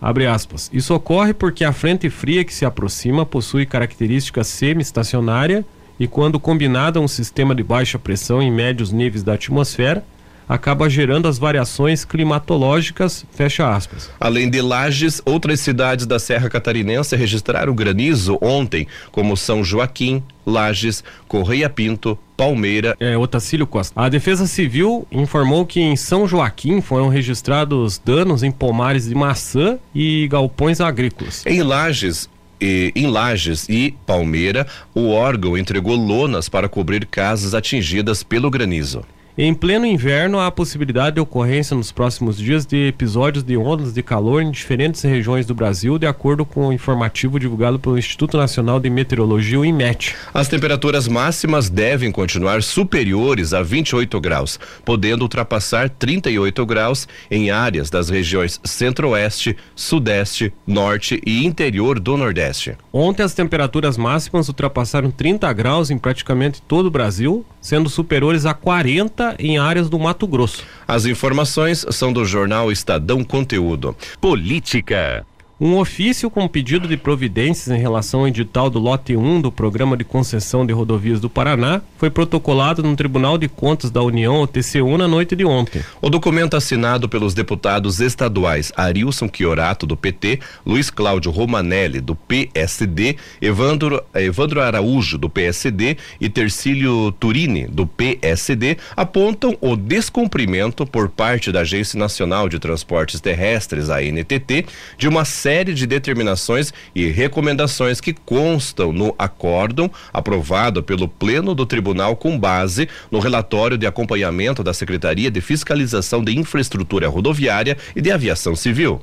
aspas, 0.02 0.70
isso 0.74 0.94
ocorre 0.94 1.34
porque 1.34 1.64
a 1.64 1.72
frente 1.72 2.10
fria 2.10 2.44
que 2.44 2.54
se 2.54 2.66
aproxima 2.66 3.26
possui 3.26 3.66
característica 3.66 4.44
semi-estacionária 4.44 5.64
e 6.00 6.08
quando 6.08 6.40
combinada 6.40 7.00
a 7.00 7.02
um 7.02 7.08
sistema 7.08 7.54
de 7.54 7.64
baixa 7.64 8.00
pressão 8.00 8.42
em 8.42 8.52
médios 8.52 8.92
níveis 8.92 9.24
da 9.24 9.34
atmosfera, 9.34 10.04
acaba 10.48 10.90
gerando 10.90 11.28
as 11.28 11.38
variações 11.38 12.06
climatológicas, 12.06 13.26
fecha 13.32 13.70
aspas. 13.70 14.10
Além 14.20 14.50
de 14.50 14.62
Lages, 14.62 15.22
outras 15.26 15.60
cidades 15.60 16.06
da 16.06 16.20
Serra 16.20 16.50
Catarinense 16.50 17.16
registraram 17.16 17.76
granizo 17.76 18.38
ontem, 18.42 18.88
como 19.12 19.36
São 19.36 19.64
Joaquim, 19.64 20.24
Lages, 20.46 21.04
Correia 21.28 21.70
Pinto, 21.70 22.18
Palmeira. 22.38 22.96
É, 23.00 23.18
Otacílio 23.18 23.68
Costa. 23.68 24.00
A 24.00 24.08
Defesa 24.08 24.48
Civil 24.48 25.06
informou 25.12 25.66
que 25.66 25.82
em 25.82 25.96
São 25.96 26.28
Joaquim 26.28 26.82
foram 26.82 27.10
registrados 27.10 27.98
danos 27.98 28.44
em 28.44 28.52
pomares 28.52 29.06
de 29.08 29.16
maçã 29.16 29.78
e 29.94 30.28
galpões 30.30 30.80
agrícolas. 30.80 31.44
Em 31.46 31.62
Lages, 31.64 32.30
e, 32.62 32.92
em 32.96 33.08
Lages 33.08 33.68
e 33.70 33.96
Palmeira, 34.06 34.66
o 34.94 35.10
órgão 35.10 35.58
entregou 35.58 35.96
lonas 35.96 36.48
para 36.50 36.70
cobrir 36.70 37.06
casas 37.06 37.54
atingidas 37.54 38.24
pelo 38.24 38.50
granizo. 38.50 39.04
Em 39.40 39.54
pleno 39.54 39.86
inverno, 39.86 40.40
há 40.40 40.48
a 40.48 40.52
possibilidade 40.52 41.18
de 41.18 41.22
ocorrência 41.22 41.78
nos 41.78 41.92
próximos 41.92 42.38
dias 42.40 42.66
de 42.66 42.88
episódios 42.88 43.44
de 43.44 43.56
ondas 43.56 43.94
de 43.94 44.02
calor 44.02 44.42
em 44.42 44.50
diferentes 44.50 45.04
regiões 45.04 45.46
do 45.46 45.54
Brasil, 45.54 46.00
de 46.00 46.08
acordo 46.08 46.44
com 46.44 46.70
o 46.70 46.74
informativo 46.74 47.40
divulgado 47.40 47.78
pelo 47.78 48.00
Instituto 48.00 48.36
Nacional 48.36 48.80
de 48.80 48.90
Meteorologia, 48.90 49.60
o 49.60 49.64
IMET. 49.64 50.16
As 50.34 50.48
temperaturas 50.48 51.08
máximas 51.08 51.70
devem 51.70 52.12
continuar 52.12 52.64
superiores 52.64 53.54
a 53.54 53.62
28 53.62 54.20
graus, 54.20 54.60
podendo 54.84 55.22
ultrapassar 55.22 55.88
38 55.88 56.66
graus 56.66 57.08
em 57.30 57.52
áreas 57.52 57.92
das 57.92 58.10
regiões 58.10 58.60
Centro-Oeste, 58.64 59.56
Sudeste, 59.76 60.52
Norte 60.66 61.22
e 61.24 61.46
interior 61.46 62.00
do 62.00 62.18
Nordeste. 62.18 62.76
Ontem, 62.92 63.22
as 63.22 63.36
temperaturas 63.36 64.00
máximas 64.00 64.48
ultrapassaram 64.48 65.12
30 65.12 65.54
graus 65.54 65.92
em 65.92 65.98
praticamente 66.00 66.60
todo 66.60 66.88
o 66.88 66.92
Brasil, 66.92 67.46
sendo 67.68 67.90
superiores 67.90 68.46
a 68.46 68.54
40 68.54 69.36
em 69.40 69.58
áreas 69.58 69.90
do 69.90 70.00
Mato 70.00 70.26
Grosso. 70.26 70.64
As 70.88 71.06
informações 71.06 71.86
são 71.92 72.14
do 72.14 72.24
jornal 72.24 72.72
Estadão 72.72 73.26
Conteúdo. 73.26 73.94
Política. 74.22 75.26
Um 75.60 75.76
ofício 75.78 76.30
com 76.30 76.48
pedido 76.48 76.88
de 76.88 76.96
providências 76.96 77.76
em 77.76 77.82
relação 77.82 78.20
ao 78.20 78.28
edital 78.28 78.70
do 78.70 78.78
lote 78.78 79.16
1 79.16 79.42
do 79.42 79.52
Programa 79.52 79.98
de 79.98 80.04
Concessão 80.04 80.64
de 80.64 80.72
Rodovias 80.72 81.20
do 81.20 81.32
Paraná 81.32 81.82
foi 81.98 82.12
protocolado 82.12 82.84
no 82.84 82.96
Tribunal 82.96 83.40
de 83.40 83.48
Contas 83.50 83.90
da 83.90 84.04
União, 84.04 84.40
o 84.40 84.46
TCU, 84.46 85.00
na 85.00 85.08
noite 85.08 85.36
de 85.36 85.44
ontem. 85.44 85.82
O 86.00 86.12
documento 86.12 86.56
assinado 86.56 87.10
pelos 87.10 87.34
deputados 87.34 88.00
estaduais 88.00 88.72
Arilson 88.78 89.28
Chiorato, 89.34 89.88
do 89.88 89.98
PT, 89.98 90.40
Luiz 90.64 90.92
Cláudio 90.92 91.32
Romanelli, 91.32 92.02
do 92.02 92.14
PSD, 92.14 93.16
Evandro, 93.42 94.04
Evandro 94.14 94.62
Araújo, 94.62 95.18
do 95.18 95.28
PSD 95.28 95.98
e 96.22 96.30
Tercílio 96.30 97.12
Turini, 97.14 97.66
do 97.66 97.88
PSD, 97.88 98.78
apontam 98.96 99.58
o 99.60 99.76
descumprimento 99.76 100.86
por 100.86 101.10
parte 101.10 101.52
da 101.52 101.62
Agência 101.62 101.98
Nacional 101.98 102.48
de 102.48 102.60
Transportes 102.60 103.20
Terrestres, 103.20 103.90
a 103.90 104.04
NTT, 104.04 104.68
de 105.00 105.08
uma 105.08 105.26
de 105.48 105.88
determinações 105.88 106.74
e 106.94 107.08
recomendações 107.08 108.02
que 108.02 108.12
constam 108.12 108.92
no 108.92 109.16
acórdão 109.18 109.90
aprovado 110.12 110.84
pelo 110.84 111.08
Pleno 111.08 111.56
do 111.56 111.66
Tribunal 111.66 112.18
com 112.18 112.38
base 112.38 112.90
no 113.10 113.20
relatório 113.20 113.78
de 113.78 113.88
acompanhamento 113.88 114.62
da 114.62 114.74
Secretaria 114.74 115.32
de 115.32 115.40
Fiscalização 115.40 116.22
de 116.22 116.38
Infraestrutura 116.38 117.08
Rodoviária 117.08 117.78
e 117.96 118.02
de 118.02 118.12
Aviação 118.12 118.58
Civil. 118.58 119.02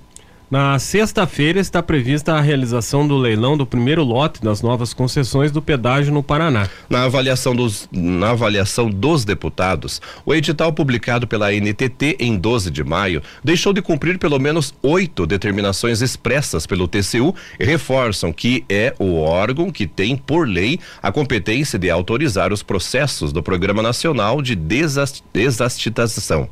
Na 0.50 0.78
sexta-feira 0.78 1.58
está 1.58 1.82
prevista 1.82 2.34
a 2.34 2.40
realização 2.40 3.08
do 3.08 3.16
leilão 3.16 3.56
do 3.56 3.64
primeiro 3.66 4.04
lote 4.04 4.42
das 4.42 4.60
novas 4.60 4.92
concessões 4.92 5.50
do 5.50 5.62
pedágio 5.62 6.12
no 6.12 6.22
Paraná. 6.22 6.68
Na 6.88 7.04
avaliação 7.04 7.56
dos, 7.56 7.88
na 7.90 8.30
avaliação 8.30 8.90
dos 8.90 9.24
deputados, 9.24 10.02
o 10.24 10.34
edital 10.34 10.70
publicado 10.72 11.26
pela 11.26 11.50
NTT 11.50 12.18
em 12.20 12.36
12 12.36 12.70
de 12.70 12.84
maio 12.84 13.22
deixou 13.42 13.72
de 13.72 13.80
cumprir 13.80 14.18
pelo 14.18 14.38
menos 14.38 14.74
oito 14.82 15.26
determinações 15.26 16.02
expressas 16.02 16.66
pelo 16.66 16.86
TCU 16.86 17.34
e 17.58 17.64
reforçam 17.64 18.32
que 18.32 18.64
é 18.68 18.94
o 18.98 19.16
órgão 19.16 19.70
que 19.70 19.86
tem, 19.86 20.14
por 20.14 20.46
lei, 20.46 20.78
a 21.02 21.10
competência 21.10 21.78
de 21.78 21.90
autorizar 21.90 22.52
os 22.52 22.62
processos 22.62 23.32
do 23.32 23.42
Programa 23.42 23.82
Nacional 23.82 24.42
de 24.42 24.54
Desastitação. 24.54 26.48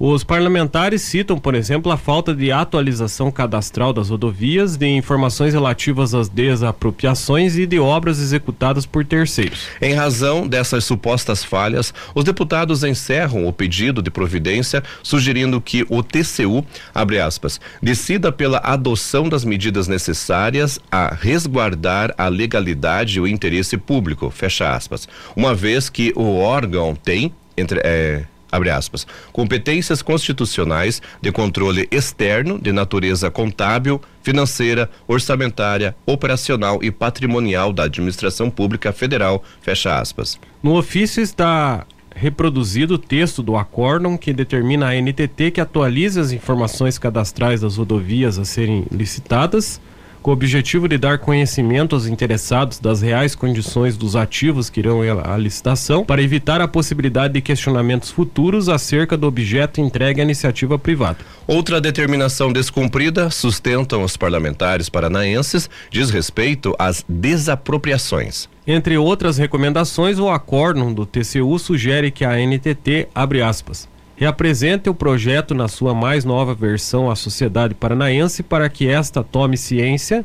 Os 0.00 0.22
parlamentares 0.22 1.02
citam, 1.02 1.36
por 1.36 1.56
exemplo, 1.56 1.90
a 1.90 1.96
falta 1.96 2.32
de 2.32 2.52
atualização 2.52 3.32
cadastral 3.32 3.92
das 3.92 4.10
rodovias, 4.10 4.76
de 4.76 4.86
informações 4.86 5.52
relativas 5.52 6.14
às 6.14 6.28
desapropriações 6.28 7.56
e 7.56 7.66
de 7.66 7.80
obras 7.80 8.20
executadas 8.20 8.86
por 8.86 9.04
terceiros. 9.04 9.66
Em 9.82 9.94
razão 9.94 10.46
dessas 10.46 10.84
supostas 10.84 11.42
falhas, 11.42 11.92
os 12.14 12.22
deputados 12.22 12.84
encerram 12.84 13.48
o 13.48 13.52
pedido 13.52 14.00
de 14.00 14.08
providência, 14.08 14.84
sugerindo 15.02 15.60
que 15.60 15.84
o 15.88 16.00
TCU, 16.00 16.64
abre 16.94 17.18
aspas, 17.18 17.60
decida 17.82 18.30
pela 18.30 18.58
adoção 18.58 19.28
das 19.28 19.44
medidas 19.44 19.88
necessárias 19.88 20.78
a 20.92 21.12
resguardar 21.12 22.14
a 22.16 22.28
legalidade 22.28 23.18
e 23.18 23.20
o 23.20 23.26
interesse 23.26 23.76
público, 23.76 24.30
fecha 24.30 24.72
aspas. 24.72 25.08
Uma 25.34 25.56
vez 25.56 25.88
que 25.88 26.12
o 26.14 26.36
órgão 26.36 26.94
tem 26.94 27.34
entre, 27.56 27.80
é, 27.82 28.24
abre 28.50 28.70
aspas, 28.70 29.06
competências 29.32 30.02
constitucionais 30.02 31.02
de 31.20 31.30
controle 31.30 31.88
externo 31.90 32.58
de 32.58 32.72
natureza 32.72 33.30
contábil, 33.30 34.00
financeira, 34.22 34.90
orçamentária, 35.06 35.94
operacional 36.06 36.80
e 36.82 36.90
patrimonial 36.90 37.72
da 37.72 37.84
administração 37.84 38.50
pública 38.50 38.92
federal, 38.92 39.42
fecha 39.60 39.98
aspas. 39.98 40.38
No 40.62 40.76
ofício 40.76 41.22
está 41.22 41.86
reproduzido 42.14 42.94
o 42.94 42.98
texto 42.98 43.42
do 43.42 43.56
acórdão 43.56 44.16
que 44.16 44.32
determina 44.32 44.88
a 44.88 45.00
NTT 45.00 45.52
que 45.52 45.60
atualize 45.60 46.18
as 46.18 46.32
informações 46.32 46.98
cadastrais 46.98 47.60
das 47.60 47.76
rodovias 47.76 48.38
a 48.38 48.44
serem 48.44 48.84
licitadas 48.90 49.80
com 50.22 50.30
o 50.30 50.34
objetivo 50.34 50.88
de 50.88 50.98
dar 50.98 51.18
conhecimento 51.18 51.94
aos 51.94 52.06
interessados 52.06 52.78
das 52.78 53.00
reais 53.00 53.34
condições 53.34 53.96
dos 53.96 54.16
ativos 54.16 54.68
que 54.68 54.80
irão 54.80 55.00
à 55.24 55.36
licitação, 55.36 56.04
para 56.04 56.22
evitar 56.22 56.60
a 56.60 56.68
possibilidade 56.68 57.34
de 57.34 57.40
questionamentos 57.40 58.10
futuros 58.10 58.68
acerca 58.68 59.16
do 59.16 59.26
objeto 59.26 59.80
entregue 59.80 60.20
à 60.20 60.24
iniciativa 60.24 60.78
privada. 60.78 61.18
Outra 61.46 61.80
determinação 61.80 62.52
descumprida, 62.52 63.30
sustentam 63.30 64.02
os 64.02 64.16
parlamentares 64.16 64.88
paranaenses, 64.88 65.68
diz 65.90 66.10
respeito 66.10 66.74
às 66.78 67.04
desapropriações. 67.08 68.48
Entre 68.66 68.98
outras 68.98 69.38
recomendações, 69.38 70.18
o 70.18 70.28
acórdão 70.28 70.92
do 70.92 71.06
TCU 71.06 71.58
sugere 71.58 72.10
que 72.10 72.24
a 72.24 72.36
NTT, 72.36 73.08
abre 73.14 73.40
aspas, 73.40 73.88
reapresente 74.18 74.90
o 74.90 74.94
projeto 74.94 75.54
na 75.54 75.68
sua 75.68 75.94
mais 75.94 76.24
nova 76.24 76.52
versão 76.52 77.08
à 77.08 77.14
sociedade 77.14 77.72
paranaense 77.72 78.42
para 78.42 78.68
que 78.68 78.88
esta 78.88 79.22
tome 79.22 79.56
ciência 79.56 80.24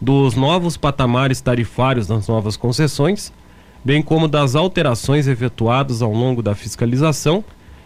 dos 0.00 0.34
novos 0.34 0.78
patamares 0.78 1.42
tarifários 1.42 2.08
nas 2.08 2.26
novas 2.26 2.56
concessões, 2.56 3.30
bem 3.84 4.00
como 4.00 4.26
das 4.26 4.54
alterações 4.54 5.28
efetuadas 5.28 6.00
ao 6.00 6.10
longo 6.10 6.40
da 6.42 6.54
fiscalização 6.54 7.44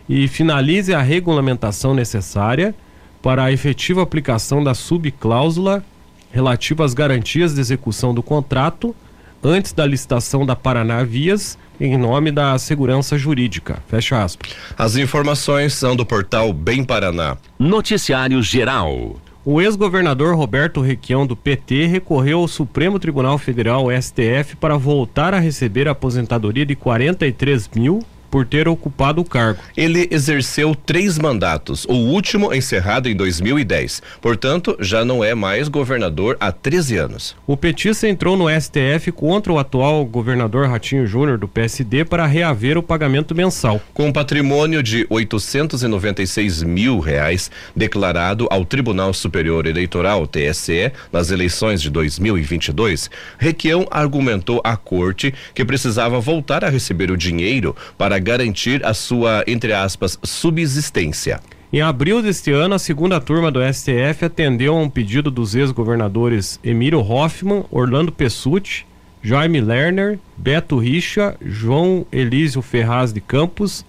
e 0.09 0.29
finalize 0.29 0.95
a 0.95 1.03
regulamentação 1.03 1.93
necessária 1.93 2.73
para 3.21 3.43
a 3.43 3.53
efetiva 3.53 4.01
aplicação 4.01 4.63
da 4.63 4.75
subcláusula 4.75 5.83
relativa 6.31 6.85
às 6.85 6.95
garantias 6.95 7.55
de 7.55 7.61
execução 7.61 8.15
do 8.15 8.23
contrato 8.23 8.95
antes 9.43 9.73
da 9.73 9.87
licitação 9.87 10.45
da 10.45 10.57
Paraná 10.57 11.03
Vias 11.05 11.59
em 11.81 11.97
nome 11.97 12.31
da 12.31 12.59
segurança 12.59 13.17
jurídica. 13.17 13.79
Fecha 13.87 14.23
aspas. 14.23 14.51
As 14.77 14.97
informações 14.97 15.75
são 15.75 15.95
do 15.95 16.05
portal 16.05 16.53
Bem 16.53 16.85
Paraná. 16.85 17.37
Noticiário 17.59 18.43
Geral. 18.43 19.17
O 19.45 19.63
ex-governador 19.63 20.35
Roberto 20.35 20.81
Requião 20.81 21.27
do 21.27 21.35
PT 21.35 21.87
recorreu 21.87 22.41
ao 22.41 22.49
Supremo 22.49 22.99
Tribunal 22.99 23.39
Federal, 23.39 23.87
STF, 23.91 24.57
para 24.61 24.77
voltar 24.77 25.33
a 25.33 25.39
receber 25.39 25.89
a 25.89 25.93
aposentadoria 25.93 26.67
de 26.67 26.77
43 26.77 27.71
mil 27.75 28.03
por 28.31 28.47
ter 28.47 28.69
ocupado 28.69 29.21
o 29.21 29.25
cargo. 29.25 29.61
Ele 29.77 30.09
exerceu 30.11 30.75
três 30.75 31.19
mandatos, 31.19 31.85
o 31.85 31.95
último 31.95 32.53
encerrado 32.53 33.09
em 33.09 33.17
2010. 33.17 34.03
Portanto, 34.21 34.77
já 34.81 35.05
não 35.05 35.23
é 35.23 35.35
mais 35.35 35.69
governador 35.69 36.37
há 36.41 36.53
13 36.53 36.97
anos. 36.97 37.37
O 37.47 37.57
petista 37.57 38.09
entrou 38.09 38.37
no 38.37 38.49
STF 38.49 39.13
contra 39.13 39.53
o 39.53 39.59
atual 39.59 40.05
governador 40.05 40.69
Ratinho 40.69 41.07
Júnior 41.07 41.39
do 41.39 41.49
PSD 41.49 42.05
para 42.05 42.27
reaver 42.27 42.77
o 42.77 42.83
pagamento 42.83 43.35
mensal. 43.35 43.81
Com 43.95 44.09
um 44.09 44.13
patrimônio 44.13 44.83
de 44.83 45.07
896 45.09 46.63
mil 46.63 46.99
reais 46.99 47.51
declarado 47.75 48.47
ao 48.51 48.65
Tribunal 48.65 49.13
Superior 49.13 49.67
Eleitoral, 49.67 50.27
TSE, 50.27 50.93
nas 51.13 51.31
eleições 51.31 51.81
de 51.81 51.91
2022, 51.91 53.11
Requião 53.39 53.87
argumentou 53.91 54.61
à 54.65 54.77
corte 54.77 55.33
que 55.55 55.65
precisava 55.65 56.21
voltar 56.21 56.65
a 56.65 56.69
receber 56.69 57.11
o 57.11 57.17
dinheiro 57.17 57.75
para 57.97 58.18
garantir 58.21 58.85
a 58.85 58.95
sua, 58.95 59.45
entre 59.47 59.73
aspas, 59.73 60.19
subsistência. 60.23 61.41
Em 61.73 61.83
abril 61.83 62.23
deste 62.23 62.51
ano, 62.51 62.75
a 62.75 62.79
segunda 62.79 63.21
turma 63.21 63.51
do 63.51 63.61
STF 63.61 64.25
atendeu 64.25 64.75
a 64.75 64.81
um 64.81 64.89
pedido 64.89 65.31
dos 65.31 65.55
ex-governadores 65.55 66.59
Emílio 66.65 67.01
Hoffmann, 67.01 67.65
Orlando 67.71 68.11
Pessutti, 68.11 68.87
Jaime 69.23 69.61
Lerner, 69.61 70.19
Beto 70.37 70.79
Richa, 70.79 71.37
João 71.45 72.07
Elísio 72.11 72.63
Ferraz 72.63 73.13
de 73.13 73.21
Campos, 73.21 73.85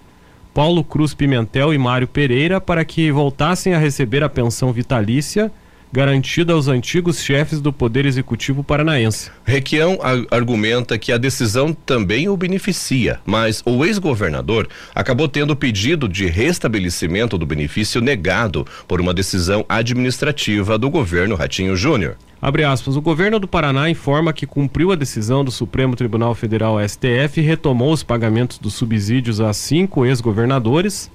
Paulo 0.52 0.84
Cruz 0.84 1.14
Pimentel 1.14 1.72
e 1.72 1.78
Mário 1.78 2.06
Pereira 2.06 2.60
para 2.60 2.84
que 2.84 3.10
voltassem 3.10 3.72
a 3.72 3.78
receber 3.78 4.22
a 4.22 4.28
pensão 4.28 4.72
vitalícia 4.72 5.50
garantida 5.92 6.52
aos 6.52 6.68
antigos 6.68 7.22
chefes 7.22 7.60
do 7.60 7.72
Poder 7.72 8.06
Executivo 8.06 8.62
Paranaense. 8.62 9.30
Requião 9.44 9.98
argumenta 10.30 10.96
que 10.96 11.12
a 11.12 11.18
decisão 11.18 11.72
também 11.72 12.28
o 12.28 12.36
beneficia, 12.36 13.18
mas 13.26 13.62
o 13.66 13.84
ex-governador 13.84 14.68
acabou 14.94 15.28
tendo 15.28 15.52
o 15.52 15.56
pedido 15.56 16.08
de 16.08 16.26
restabelecimento 16.26 17.36
do 17.36 17.44
benefício 17.44 18.00
negado 18.00 18.64
por 18.86 19.00
uma 19.00 19.12
decisão 19.12 19.64
administrativa 19.68 20.78
do 20.78 20.88
governo 20.88 21.34
Ratinho 21.34 21.74
Júnior. 21.76 22.16
Abre 22.40 22.64
aspas, 22.64 22.96
o 22.96 23.02
governo 23.02 23.38
do 23.38 23.48
Paraná 23.48 23.90
informa 23.90 24.32
que 24.32 24.46
cumpriu 24.46 24.92
a 24.92 24.96
decisão 24.96 25.44
do 25.44 25.50
Supremo 25.50 25.94
Tribunal 25.94 26.34
Federal 26.34 26.78
STF 26.80 27.38
e 27.38 27.42
retomou 27.42 27.92
os 27.92 28.02
pagamentos 28.02 28.58
dos 28.58 28.74
subsídios 28.74 29.40
a 29.40 29.52
cinco 29.52 30.06
ex-governadores. 30.06 31.10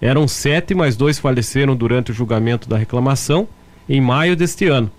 Eram 0.00 0.26
sete, 0.26 0.74
mas 0.74 0.96
dois 0.96 1.18
faleceram 1.18 1.76
durante 1.76 2.10
o 2.10 2.14
julgamento 2.14 2.68
da 2.68 2.76
reclamação 2.76 3.46
em 3.88 4.00
maio 4.00 4.36
deste 4.36 4.66
ano. 4.66 4.90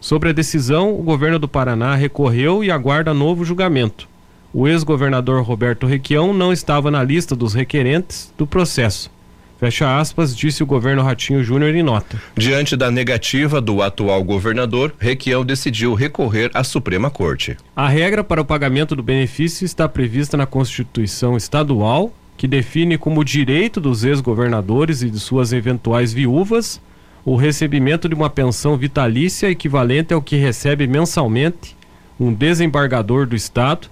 Sobre 0.00 0.30
a 0.30 0.32
decisão, 0.32 0.98
o 0.98 1.02
governo 1.02 1.38
do 1.38 1.46
Paraná 1.46 1.94
recorreu 1.94 2.64
e 2.64 2.70
aguarda 2.70 3.14
novo 3.14 3.44
julgamento. 3.44 4.08
O 4.52 4.66
ex-governador 4.66 5.42
Roberto 5.42 5.86
Requião 5.86 6.34
não 6.34 6.52
estava 6.52 6.90
na 6.90 7.02
lista 7.02 7.34
dos 7.36 7.54
requerentes 7.54 8.32
do 8.36 8.46
processo. 8.46 9.10
Fecha 9.58 9.96
aspas, 9.96 10.36
disse 10.36 10.60
o 10.60 10.66
governo 10.66 11.02
Ratinho 11.02 11.44
Júnior 11.44 11.72
em 11.72 11.84
nota. 11.84 12.20
Diante 12.36 12.76
da 12.76 12.90
negativa 12.90 13.60
do 13.60 13.80
atual 13.80 14.24
governador, 14.24 14.92
Requião 14.98 15.44
decidiu 15.44 15.94
recorrer 15.94 16.50
à 16.52 16.64
Suprema 16.64 17.08
Corte. 17.08 17.56
A 17.76 17.88
regra 17.88 18.24
para 18.24 18.40
o 18.40 18.44
pagamento 18.44 18.96
do 18.96 19.04
benefício 19.04 19.64
está 19.64 19.88
prevista 19.88 20.36
na 20.36 20.46
Constituição 20.46 21.36
Estadual, 21.36 22.12
que 22.36 22.48
define 22.48 22.98
como 22.98 23.24
direito 23.24 23.80
dos 23.80 24.02
ex-governadores 24.02 25.00
e 25.00 25.08
de 25.08 25.20
suas 25.20 25.52
eventuais 25.52 26.12
viúvas 26.12 26.80
o 27.24 27.36
recebimento 27.36 28.08
de 28.08 28.14
uma 28.14 28.28
pensão 28.28 28.76
vitalícia 28.76 29.48
equivalente 29.50 30.12
ao 30.12 30.22
que 30.22 30.36
recebe 30.36 30.86
mensalmente 30.86 31.76
um 32.18 32.32
desembargador 32.32 33.26
do 33.26 33.36
Estado, 33.36 33.88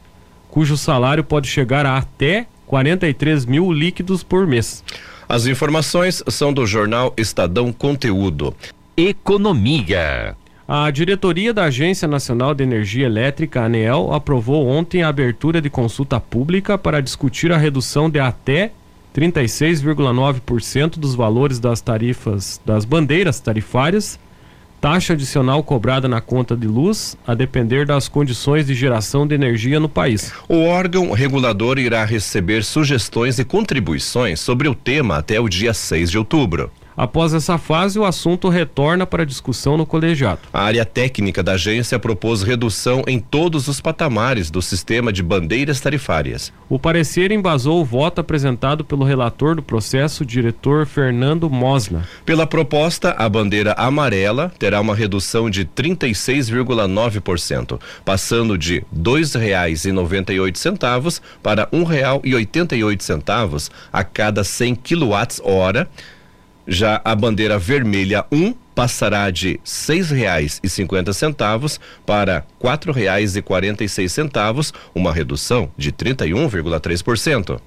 cujo 0.49 0.77
salário 0.77 1.23
pode 1.23 1.49
chegar 1.49 1.87
a 1.87 1.97
até 1.97 2.47
43 2.67 3.47
mil 3.47 3.73
líquidos 3.73 4.23
por 4.23 4.47
mês. 4.47 4.85
As 5.29 5.47
informações 5.47 6.23
são 6.29 6.53
do 6.53 6.67
jornal 6.67 7.15
Estadão 7.17 7.73
Conteúdo. 7.73 8.55
Economia. 8.97 10.37
A 10.67 10.91
diretoria 10.91 11.53
da 11.53 11.65
Agência 11.65 12.07
Nacional 12.07 12.55
de 12.55 12.63
Energia 12.63 13.07
Elétrica, 13.07 13.63
ANEEL, 13.63 14.13
aprovou 14.13 14.69
ontem 14.69 15.03
a 15.03 15.09
abertura 15.09 15.61
de 15.61 15.69
consulta 15.69 16.21
pública 16.21 16.79
para 16.79 17.01
discutir 17.01 17.51
a 17.53 17.57
redução 17.57 18.09
de 18.09 18.21
até 18.21 18.71
36,9% 19.15 20.99
dos 20.99 21.15
valores 21.15 21.59
das 21.59 21.81
tarifas 21.81 22.61
das 22.65 22.85
bandeiras 22.85 23.41
tarifárias, 23.41 24.19
taxa 24.81 25.13
adicional 25.13 25.63
cobrada 25.63 26.09
na 26.09 26.21
conta 26.21 26.57
de 26.57 26.67
luz, 26.67 27.17
a 27.27 27.35
depender 27.35 27.85
das 27.85 28.09
condições 28.09 28.67
de 28.67 28.75
geração 28.75 29.27
de 29.27 29.35
energia 29.35 29.79
no 29.79 29.89
país. 29.89 30.33
O 30.49 30.65
órgão 30.65 31.13
regulador 31.13 31.79
irá 31.79 32.05
receber 32.05 32.65
sugestões 32.65 33.39
e 33.39 33.45
contribuições 33.45 34.41
sobre 34.41 34.69
o 34.69 34.75
tema 34.75 35.19
até 35.19 35.39
o 35.39 35.49
dia 35.49 35.75
6 35.75 36.11
de 36.11 36.19
outubro. 36.19 36.71
Após 37.01 37.33
essa 37.33 37.57
fase, 37.57 37.99
o 37.99 38.05
assunto 38.05 38.51
retorna 38.51 39.07
para 39.07 39.25
discussão 39.25 39.79
no 39.79 39.87
colegiado. 39.87 40.41
A 40.53 40.63
área 40.63 40.85
técnica 40.85 41.43
da 41.43 41.53
agência 41.53 41.99
propôs 41.99 42.43
redução 42.43 43.03
em 43.07 43.19
todos 43.19 43.69
os 43.69 43.81
patamares 43.81 44.51
do 44.51 44.61
sistema 44.61 45.11
de 45.11 45.23
bandeiras 45.23 45.81
tarifárias. 45.81 46.53
O 46.69 46.79
parecer 46.79 47.33
embasou 47.33 47.81
o 47.81 47.85
voto 47.87 48.21
apresentado 48.21 48.85
pelo 48.85 49.03
relator 49.03 49.57
do 49.57 49.63
processo, 49.63 50.27
diretor 50.27 50.85
Fernando 50.85 51.49
Mosna. 51.49 52.07
Pela 52.27 52.47
proposta, 52.47 53.13
a 53.13 53.27
bandeira 53.31 53.73
amarela 53.79 54.53
terá 54.59 54.79
uma 54.79 54.95
redução 54.95 55.49
de 55.49 55.65
36,9%, 55.65 57.81
passando 58.05 58.59
de 58.59 58.81
R$ 58.81 58.85
2,98 58.95 61.23
para 61.43 61.63
R$ 61.63 61.79
1,88 61.79 63.71
a 63.91 64.05
cada 64.05 64.45
100 64.45 64.75
kWh 64.75 65.89
já 66.67 67.01
a 67.05 67.15
bandeira 67.15 67.57
vermelha 67.59 68.25
1 68.31 68.37
um, 68.37 68.55
passará 68.75 69.31
de 69.31 69.51
R$ 69.51 69.61
6,50 69.65 71.79
para 72.07 72.39
R$ 72.39 72.45
4,46, 72.63 74.73
uma 74.95 75.13
redução 75.13 75.69
de 75.77 75.93
31,3%. 75.93 77.61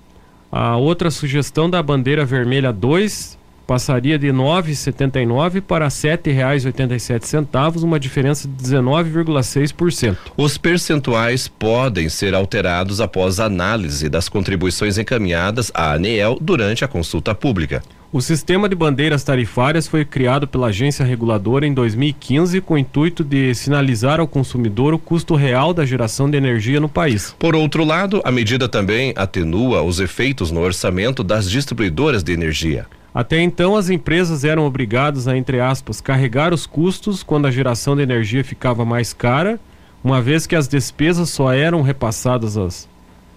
A 0.52 0.76
outra 0.78 1.12
sugestão 1.12 1.70
da 1.70 1.84
bandeira 1.84 2.26
vermelha 2.26 2.72
2 2.72 3.38
passaria 3.66 4.20
de 4.20 4.28
R$ 4.28 4.34
9,79 4.34 5.62
para 5.62 5.86
R$ 5.86 5.92
7,87, 5.92 7.84
uma 7.84 8.00
diferença 8.00 8.48
de 8.48 8.64
19,6%. 8.64 10.16
Os 10.38 10.58
percentuais 10.58 11.48
podem 11.48 12.10
ser 12.10 12.36
alterados 12.36 13.02
após 13.02 13.40
análise 13.40 14.10
das 14.10 14.30
contribuições 14.30 14.98
encaminhadas 14.98 15.72
à 15.74 15.94
ANEEL 15.94 16.38
durante 16.42 16.84
a 16.84 16.88
consulta 16.88 17.34
pública. 17.34 17.82
O 18.14 18.22
sistema 18.22 18.70
de 18.70 18.76
bandeiras 18.76 19.24
tarifárias 19.24 19.88
foi 19.88 20.06
criado 20.06 20.48
pela 20.48 20.68
agência 20.68 21.04
reguladora 21.04 21.66
em 21.66 21.74
2015 21.74 22.62
com 22.62 22.76
o 22.76 22.78
intuito 22.78 23.24
de 23.24 23.56
sinalizar 23.56 24.20
ao 24.20 24.28
consumidor 24.28 24.94
o 24.94 25.00
custo 25.00 25.34
real 25.34 25.74
da 25.74 25.84
geração 25.84 26.30
de 26.30 26.38
energia 26.38 26.80
no 26.80 26.88
país. 26.88 27.36
Por 27.40 27.56
outro 27.56 27.84
lado, 27.84 28.22
a 28.24 28.32
medida 28.32 28.70
também 28.70 29.16
atenua 29.16 29.82
os 29.82 30.00
efeitos 30.00 30.52
no 30.52 30.62
orçamento 30.62 31.24
das 31.24 31.50
distribuidoras 31.50 32.24
de 32.24 32.32
energia. 32.32 32.86
Até 33.16 33.42
então, 33.42 33.76
as 33.76 33.90
empresas 33.90 34.44
eram 34.44 34.68
obrigadas 34.68 35.28
a, 35.28 35.36
entre 35.36 35.60
aspas, 35.60 36.00
carregar 36.00 36.54
os 36.54 36.68
custos 36.68 37.24
quando 37.24 37.48
a 37.48 37.52
geração 37.52 37.96
de 37.96 38.04
energia 38.04 38.44
ficava 38.44 38.86
mais 38.86 39.12
cara, 39.12 39.60
uma 40.04 40.22
vez 40.22 40.46
que 40.46 40.56
as 40.56 40.68
despesas 40.68 41.32
só 41.32 41.52
eram 41.52 41.82
repassadas 41.82 42.58
às 42.58 42.88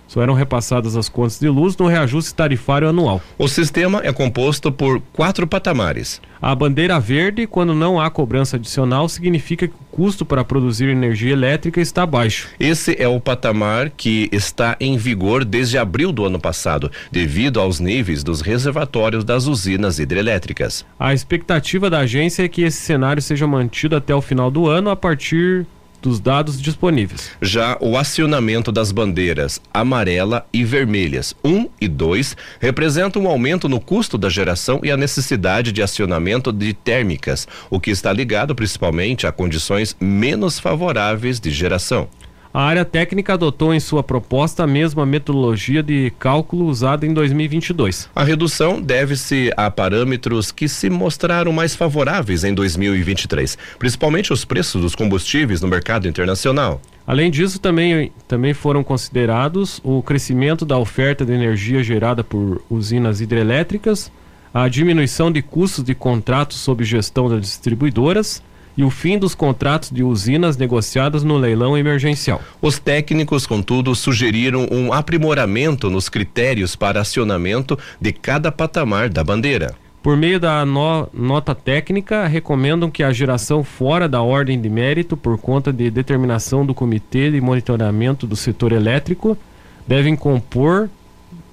só 0.06 0.22
eram 0.22 0.34
repassadas 0.34 0.96
as 0.96 1.08
contas 1.08 1.38
de 1.38 1.48
luz 1.48 1.76
no 1.76 1.86
reajuste 1.86 2.34
tarifário 2.34 2.88
anual. 2.88 3.20
O 3.38 3.48
sistema 3.48 4.00
é 4.04 4.12
composto 4.12 4.70
por 4.70 5.00
quatro 5.12 5.46
patamares. 5.46 6.20
A 6.40 6.54
bandeira 6.54 7.00
verde, 7.00 7.46
quando 7.46 7.74
não 7.74 8.00
há 8.00 8.10
cobrança 8.10 8.56
adicional, 8.56 9.08
significa 9.08 9.66
que 9.66 9.74
o 9.74 9.96
custo 9.96 10.24
para 10.24 10.44
produzir 10.44 10.88
energia 10.88 11.32
elétrica 11.32 11.80
está 11.80 12.04
baixo. 12.04 12.48
Esse 12.60 12.94
é 13.00 13.08
o 13.08 13.18
patamar 13.18 13.90
que 13.90 14.28
está 14.30 14.76
em 14.78 14.96
vigor 14.96 15.44
desde 15.44 15.78
abril 15.78 16.12
do 16.12 16.24
ano 16.24 16.38
passado, 16.38 16.90
devido 17.10 17.60
aos 17.60 17.80
níveis 17.80 18.22
dos 18.22 18.42
reservatórios 18.42 19.24
das 19.24 19.46
usinas 19.46 19.98
hidrelétricas. 19.98 20.84
A 20.98 21.14
expectativa 21.14 21.88
da 21.88 22.00
agência 22.00 22.44
é 22.44 22.48
que 22.48 22.62
esse 22.62 22.80
cenário 22.80 23.22
seja 23.22 23.46
mantido 23.46 23.96
até 23.96 24.14
o 24.14 24.20
final 24.20 24.50
do 24.50 24.68
ano, 24.68 24.90
a 24.90 24.96
partir 24.96 25.66
dos 26.06 26.20
dados 26.20 26.62
disponíveis. 26.62 27.32
Já 27.42 27.76
o 27.80 27.98
acionamento 27.98 28.70
das 28.70 28.92
bandeiras 28.92 29.60
amarela 29.74 30.46
e 30.52 30.62
vermelhas 30.62 31.34
1 31.42 31.48
um 31.48 31.68
e 31.80 31.88
2 31.88 32.36
representa 32.60 33.18
um 33.18 33.26
aumento 33.26 33.68
no 33.68 33.80
custo 33.80 34.16
da 34.16 34.28
geração 34.28 34.78
e 34.84 34.90
a 34.92 34.96
necessidade 34.96 35.72
de 35.72 35.82
acionamento 35.82 36.52
de 36.52 36.72
térmicas, 36.72 37.48
o 37.68 37.80
que 37.80 37.90
está 37.90 38.12
ligado 38.12 38.54
principalmente 38.54 39.26
a 39.26 39.32
condições 39.32 39.96
menos 40.00 40.60
favoráveis 40.60 41.40
de 41.40 41.50
geração. 41.50 42.08
A 42.52 42.62
área 42.62 42.84
técnica 42.84 43.34
adotou 43.34 43.74
em 43.74 43.80
sua 43.80 44.02
proposta 44.02 44.64
a 44.64 44.66
mesma 44.66 45.04
metodologia 45.04 45.82
de 45.82 46.12
cálculo 46.18 46.66
usada 46.66 47.06
em 47.06 47.12
2022. 47.12 48.08
A 48.14 48.24
redução 48.24 48.80
deve-se 48.80 49.52
a 49.56 49.70
parâmetros 49.70 50.50
que 50.50 50.68
se 50.68 50.88
mostraram 50.88 51.52
mais 51.52 51.76
favoráveis 51.76 52.44
em 52.44 52.54
2023, 52.54 53.58
principalmente 53.78 54.32
os 54.32 54.44
preços 54.44 54.80
dos 54.80 54.94
combustíveis 54.94 55.60
no 55.60 55.68
mercado 55.68 56.08
internacional. 56.08 56.80
Além 57.06 57.30
disso, 57.30 57.60
também, 57.60 58.10
também 58.26 58.52
foram 58.52 58.82
considerados 58.82 59.80
o 59.84 60.02
crescimento 60.02 60.64
da 60.64 60.76
oferta 60.76 61.24
de 61.24 61.32
energia 61.32 61.82
gerada 61.82 62.24
por 62.24 62.62
usinas 62.68 63.20
hidrelétricas, 63.20 64.10
a 64.52 64.66
diminuição 64.68 65.30
de 65.30 65.42
custos 65.42 65.84
de 65.84 65.94
contratos 65.94 66.58
sob 66.58 66.82
gestão 66.82 67.28
das 67.28 67.42
distribuidoras 67.42 68.42
e 68.76 68.84
o 68.84 68.90
fim 68.90 69.18
dos 69.18 69.34
contratos 69.34 69.90
de 69.90 70.02
usinas 70.02 70.56
negociadas 70.56 71.24
no 71.24 71.36
leilão 71.36 71.76
emergencial. 71.76 72.40
Os 72.60 72.78
técnicos, 72.78 73.46
contudo, 73.46 73.94
sugeriram 73.94 74.68
um 74.70 74.92
aprimoramento 74.92 75.88
nos 75.88 76.08
critérios 76.08 76.76
para 76.76 77.00
acionamento 77.00 77.78
de 78.00 78.12
cada 78.12 78.52
patamar 78.52 79.08
da 79.08 79.24
bandeira. 79.24 79.74
Por 80.02 80.16
meio 80.16 80.38
da 80.38 80.64
no, 80.64 81.08
nota 81.12 81.52
técnica, 81.52 82.26
recomendam 82.28 82.90
que 82.90 83.02
a 83.02 83.12
geração 83.12 83.64
fora 83.64 84.08
da 84.08 84.22
ordem 84.22 84.60
de 84.60 84.68
mérito, 84.68 85.16
por 85.16 85.36
conta 85.36 85.72
de 85.72 85.90
determinação 85.90 86.64
do 86.64 86.72
Comitê 86.72 87.30
de 87.30 87.40
Monitoramento 87.40 88.24
do 88.24 88.36
Setor 88.36 88.70
Elétrico, 88.70 89.36
devem 89.84 90.14
compor, 90.14 90.88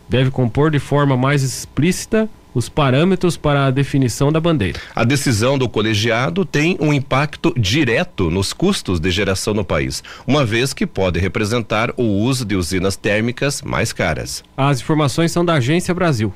deve 0.08 0.30
compor 0.30 0.70
de 0.70 0.78
forma 0.78 1.18
mais 1.18 1.42
explícita 1.42 2.30
os 2.54 2.70
parâmetros 2.70 3.38
para 3.38 3.66
a 3.66 3.72
definição 3.72 4.32
da 4.32 4.40
bandeira. 4.40 4.80
A 4.96 5.04
decisão 5.04 5.58
do 5.58 5.68
colegiado 5.68 6.46
tem 6.46 6.78
um 6.80 6.94
impacto 6.94 7.54
direto 7.58 8.30
nos 8.30 8.54
custos 8.54 9.00
de 9.00 9.10
geração 9.12 9.54
no 9.54 9.66
país, 9.66 10.04
uma 10.28 10.46
vez 10.46 10.74
que 10.74 10.86
pode 10.86 11.20
representar 11.20 11.92
o 11.98 12.04
uso 12.04 12.46
de 12.46 12.56
usinas 12.56 12.96
térmicas 12.96 13.62
mais 13.62 13.92
caras. 13.92 14.44
As 14.56 14.82
informações 14.82 15.32
são 15.32 15.44
da 15.44 15.54
Agência 15.54 15.94
Brasil. 15.94 16.34